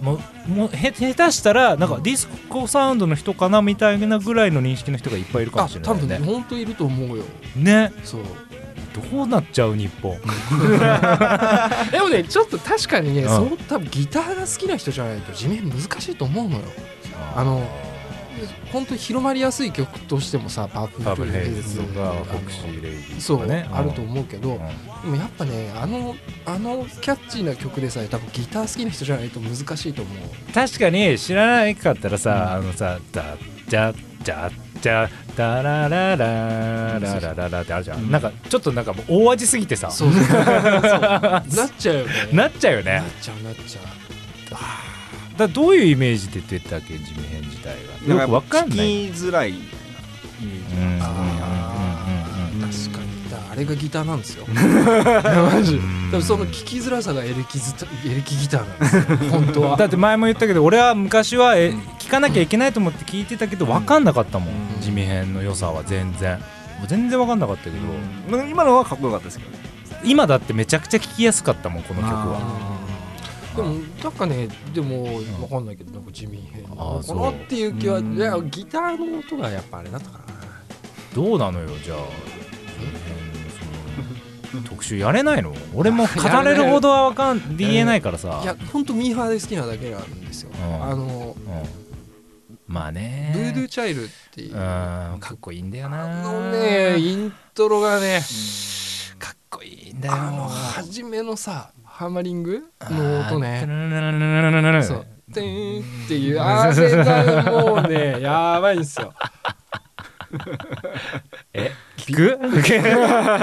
[0.00, 7.24] もうもうへ下手したらなんかディスコサウンドの人かなみたいなぐらいの認識の人がいっぱいいるかもあしれな多分いね本当いると思うよ。
[7.54, 7.92] ね。
[8.02, 8.22] そう。
[9.12, 10.16] どうなっちゃう日本。
[11.92, 13.28] でもねちょっと確かにね、うん。
[13.28, 16.62] そう多分ギターが好きな人じゃないと地面難しいと思うのよ。
[17.36, 17.62] あの
[18.72, 24.58] 本当に広まりやすい曲としてもさパープルヘイズズとかフォクシーレイディそう、とかねあると思うけど、うん。
[24.58, 24.64] で
[25.08, 26.14] もやっぱねあの
[26.46, 30.52] あのキャッチーな曲でさえ多分ギター好きな人じゃないと難しいと思う。
[30.52, 39.88] 確かに知らないかったらさ、あのさ「ダッジャッジャッジャダラララララララ」ってあるじゃん、なんかちょっとなんかもう大味すぎてさ。
[39.92, 42.12] なっちゃうよね。
[42.32, 42.92] なっちゃうよね。
[42.92, 43.84] なっちゃうなっちゃう
[45.40, 47.74] だどういうイメージで出てたっけ地味編自体
[48.08, 48.78] がよくわかんない。
[48.78, 49.50] 聞きづらい。
[49.50, 51.02] イメージうんうん。
[51.02, 52.62] あうんうん。
[52.62, 53.10] うんー確かに。
[53.30, 61.70] だからあれがギターなんですよマジうん多分その聞きづらさがエレキズタエレキギターなんですよ本当はだって前も言ったけど俺は昔はえ
[62.00, 66.38] 聞かなきゃいけないと思って聞いてたけど分かんなかったもん、うん地味編の良さは全然
[66.88, 67.76] 全然分かんなかったけど、
[68.38, 69.58] うん今のはかっこよかったですけどね
[70.02, 72.79] 今だってめちゃくちゃ聞きやすかったもんこの曲は
[73.56, 75.04] でもなんかねでも
[75.42, 78.16] わかんないけどなんか地味変なのかなっていう気はうん。
[78.16, 80.40] いやギターの音がやっぱあれだったからな。
[81.14, 81.98] どうなのよじゃあ。
[84.68, 85.54] 特集やれないの？
[85.74, 90.50] 俺も語れるほどは分かん 言えないからさ、いや本当ミーハーで好きなだけなんですよ。
[90.52, 90.82] うん。
[90.82, 91.68] あのうん、
[92.66, 93.30] まあね。
[93.32, 96.22] ブードゥーチャイルっていうかっこいいんだよな。
[96.22, 98.22] のねイントロがね
[99.20, 100.14] かっこいいんだよ。
[100.14, 101.70] あの初めのさ
[102.00, 102.62] ハマリング？
[102.80, 103.66] の音ね。
[103.66, 106.40] ねそう「てーん」っていう。
[106.40, 109.12] あれがもうね やばいんですよ。
[111.52, 112.40] え聞く？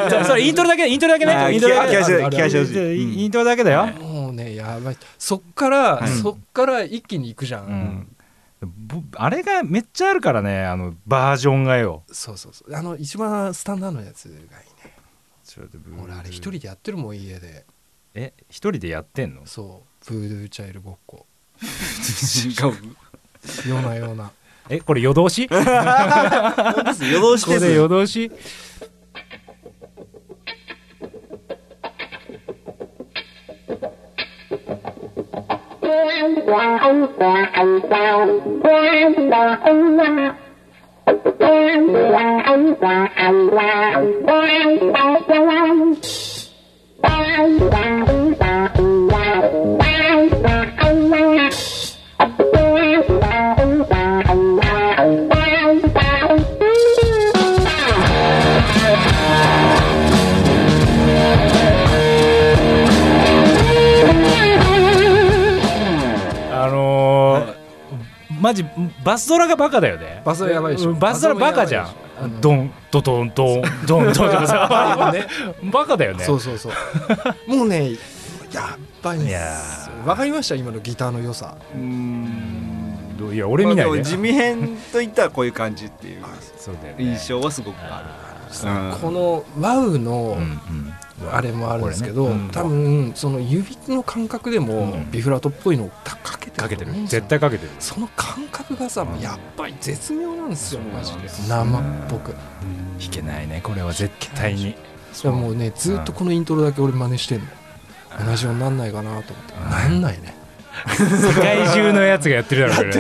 [0.10, 1.54] じゃあそれイントロだけイントロだけね。
[1.54, 1.94] イントロだけ。
[2.00, 4.98] イントロだけだよ、もうねやばい。
[5.20, 6.10] そっから、はい。
[6.10, 8.08] そっから一気に行くじゃん、
[8.62, 8.66] うん。
[8.66, 12.02] ぼあれがめっちゃあるからねあのバージョンがよ。
[12.12, 12.76] そうそうそう。
[12.76, 14.98] あの一番スタンダードのやつがいいね。
[16.04, 17.68] 俺あれ一人でやってるもん家で
[18.18, 19.46] え一人でやってんの？
[19.46, 20.14] そう。
[20.14, 21.26] ブードゥーチャイルごっこ。
[21.62, 21.66] 違
[23.68, 24.32] うようなような。
[24.70, 25.48] えこれ夜通し？
[25.52, 27.68] 夜通しです。
[27.68, 28.32] れ夜通し？
[69.18, 70.22] バスドラがバカだよね。
[70.24, 70.92] バスドラやばいでしょ。
[70.92, 72.40] うんバスドラバカじゃん。
[72.40, 75.12] ドンドドンドンドンドンとかさ。
[75.12, 75.26] ね。
[75.72, 76.24] バカだよね。
[76.24, 76.72] そうそうそう。
[77.50, 77.94] もうね
[78.54, 81.58] やばいんでいやすわかりました今のギターの良さ。
[81.74, 82.94] うん。
[83.34, 83.90] いや俺見ないで。
[83.90, 86.24] まあでも地味編といったらこういう感じっていう
[87.00, 88.70] 印象はすごくある。
[88.70, 90.94] うんこのワウの、うんうん
[91.32, 92.32] あれもあるんですけど、ね。
[92.32, 92.50] うん。
[92.50, 95.12] 多分その指の感覚でもうん。
[95.12, 96.94] ビフラートっぽいのをかけてかけてる。
[97.06, 97.72] 絶対かけてる。
[97.80, 101.28] その感覚がさ、やっぱり絶妙なんですよマジで。
[101.48, 102.34] 生っぽく。
[103.00, 104.76] 弾けないねこれは絶対に。
[105.14, 107.46] それはもうねずっとこのイントロだけ俺真似してんの
[108.26, 109.54] 同じようになんないかなと思って。
[109.54, 110.36] なんないね。
[110.86, 113.00] 世界中のやつがやってるだろうこ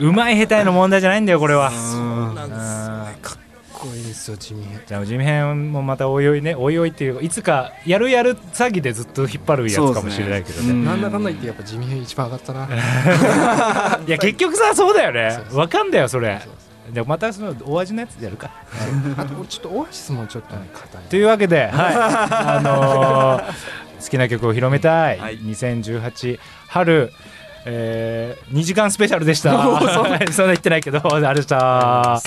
[0.00, 0.06] れ。
[0.08, 1.70] うまい下手の問題じゃないんだよこれは。
[1.70, 3.49] そうなんですよあね
[3.80, 4.64] こいいですよ地味。
[4.64, 10.68] 編じゃあ地味編もまたおいおいねおいおいっていういつかやるやる詐欺でずっと引っ張るやつかもしれないけどね。
[10.68, 10.84] ねうん。
[10.84, 12.68] なんだかんだ言ってやっぱ地味編一番上がったな。
[14.06, 15.38] いや結局さそうだよね。
[15.52, 16.40] わかんだよそれ。
[16.44, 18.50] そうでまたそのお味のやつでやるか。
[19.16, 21.72] あとちょっとオアシスもちょっとね硬いというわけで、はい。
[21.78, 25.38] あのー好きな曲を広めたい、はい。
[25.38, 27.12] 2018春
[27.66, 29.52] えー、2時間スペシャルでした。
[29.92, 32.20] そんな言ってないけどあれでした